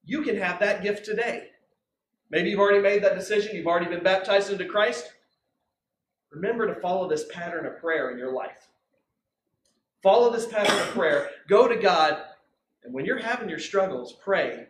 You 0.05 0.23
can 0.23 0.37
have 0.37 0.59
that 0.61 0.83
gift 0.83 1.05
today. 1.05 1.49
Maybe 2.31 2.51
you've 2.51 2.61
already 2.61 2.81
made 2.81 3.03
that 3.05 3.17
decision, 3.17 3.55
you've 3.55 3.67
already 3.67 3.91
been 3.91 4.03
baptized 4.03 4.51
into 4.51 4.65
Christ. 4.65 5.13
Remember 6.31 6.67
to 6.67 6.81
follow 6.81 7.09
this 7.09 7.27
pattern 7.31 7.67
of 7.67 7.79
prayer 7.79 8.11
in 8.11 8.19
your 8.19 8.33
life. 8.33 8.69
Follow 10.03 10.31
this 10.31 10.47
pattern 10.47 10.79
of 10.79 10.89
prayer. 10.89 11.31
Go 11.49 11.69
to 11.69 11.77
God 11.77 12.19
and 12.85 12.93
when 12.93 13.07
you're 13.07 13.19
having 13.19 13.49
your 13.49 13.59
struggles, 13.59 14.13
pray 14.13 14.67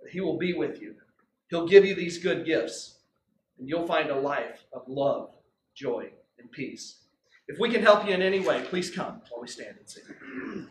that 0.00 0.10
He 0.10 0.20
will 0.20 0.38
be 0.38 0.54
with 0.54 0.80
you. 0.80 0.94
He'll 1.50 1.66
give 1.66 1.84
you 1.84 1.94
these 1.94 2.18
good 2.18 2.46
gifts, 2.46 2.95
and 3.58 3.68
you'll 3.68 3.86
find 3.86 4.10
a 4.10 4.18
life 4.18 4.64
of 4.72 4.82
love, 4.86 5.30
joy, 5.74 6.10
and 6.38 6.50
peace. 6.50 7.02
If 7.48 7.58
we 7.58 7.70
can 7.70 7.82
help 7.82 8.06
you 8.06 8.12
in 8.12 8.22
any 8.22 8.40
way, 8.40 8.64
please 8.68 8.90
come 8.90 9.22
while 9.30 9.40
we 9.40 9.48
stand 9.48 9.76
and 9.78 9.88
sing. 9.88 10.68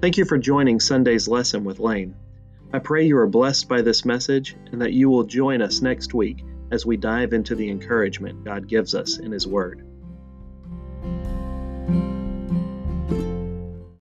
Thank 0.00 0.16
you 0.16 0.24
for 0.24 0.38
joining 0.38 0.78
Sunday's 0.78 1.26
lesson 1.26 1.64
with 1.64 1.80
Lane. 1.80 2.14
I 2.72 2.78
pray 2.78 3.06
you 3.06 3.18
are 3.18 3.26
blessed 3.26 3.68
by 3.68 3.82
this 3.82 4.04
message 4.04 4.54
and 4.70 4.80
that 4.80 4.92
you 4.92 5.10
will 5.10 5.24
join 5.24 5.60
us 5.60 5.82
next 5.82 6.14
week 6.14 6.44
as 6.70 6.86
we 6.86 6.96
dive 6.96 7.32
into 7.32 7.54
the 7.54 7.68
encouragement 7.68 8.44
God 8.44 8.68
gives 8.68 8.94
us 8.94 9.18
in 9.18 9.32
His 9.32 9.46
Word. 9.46 9.87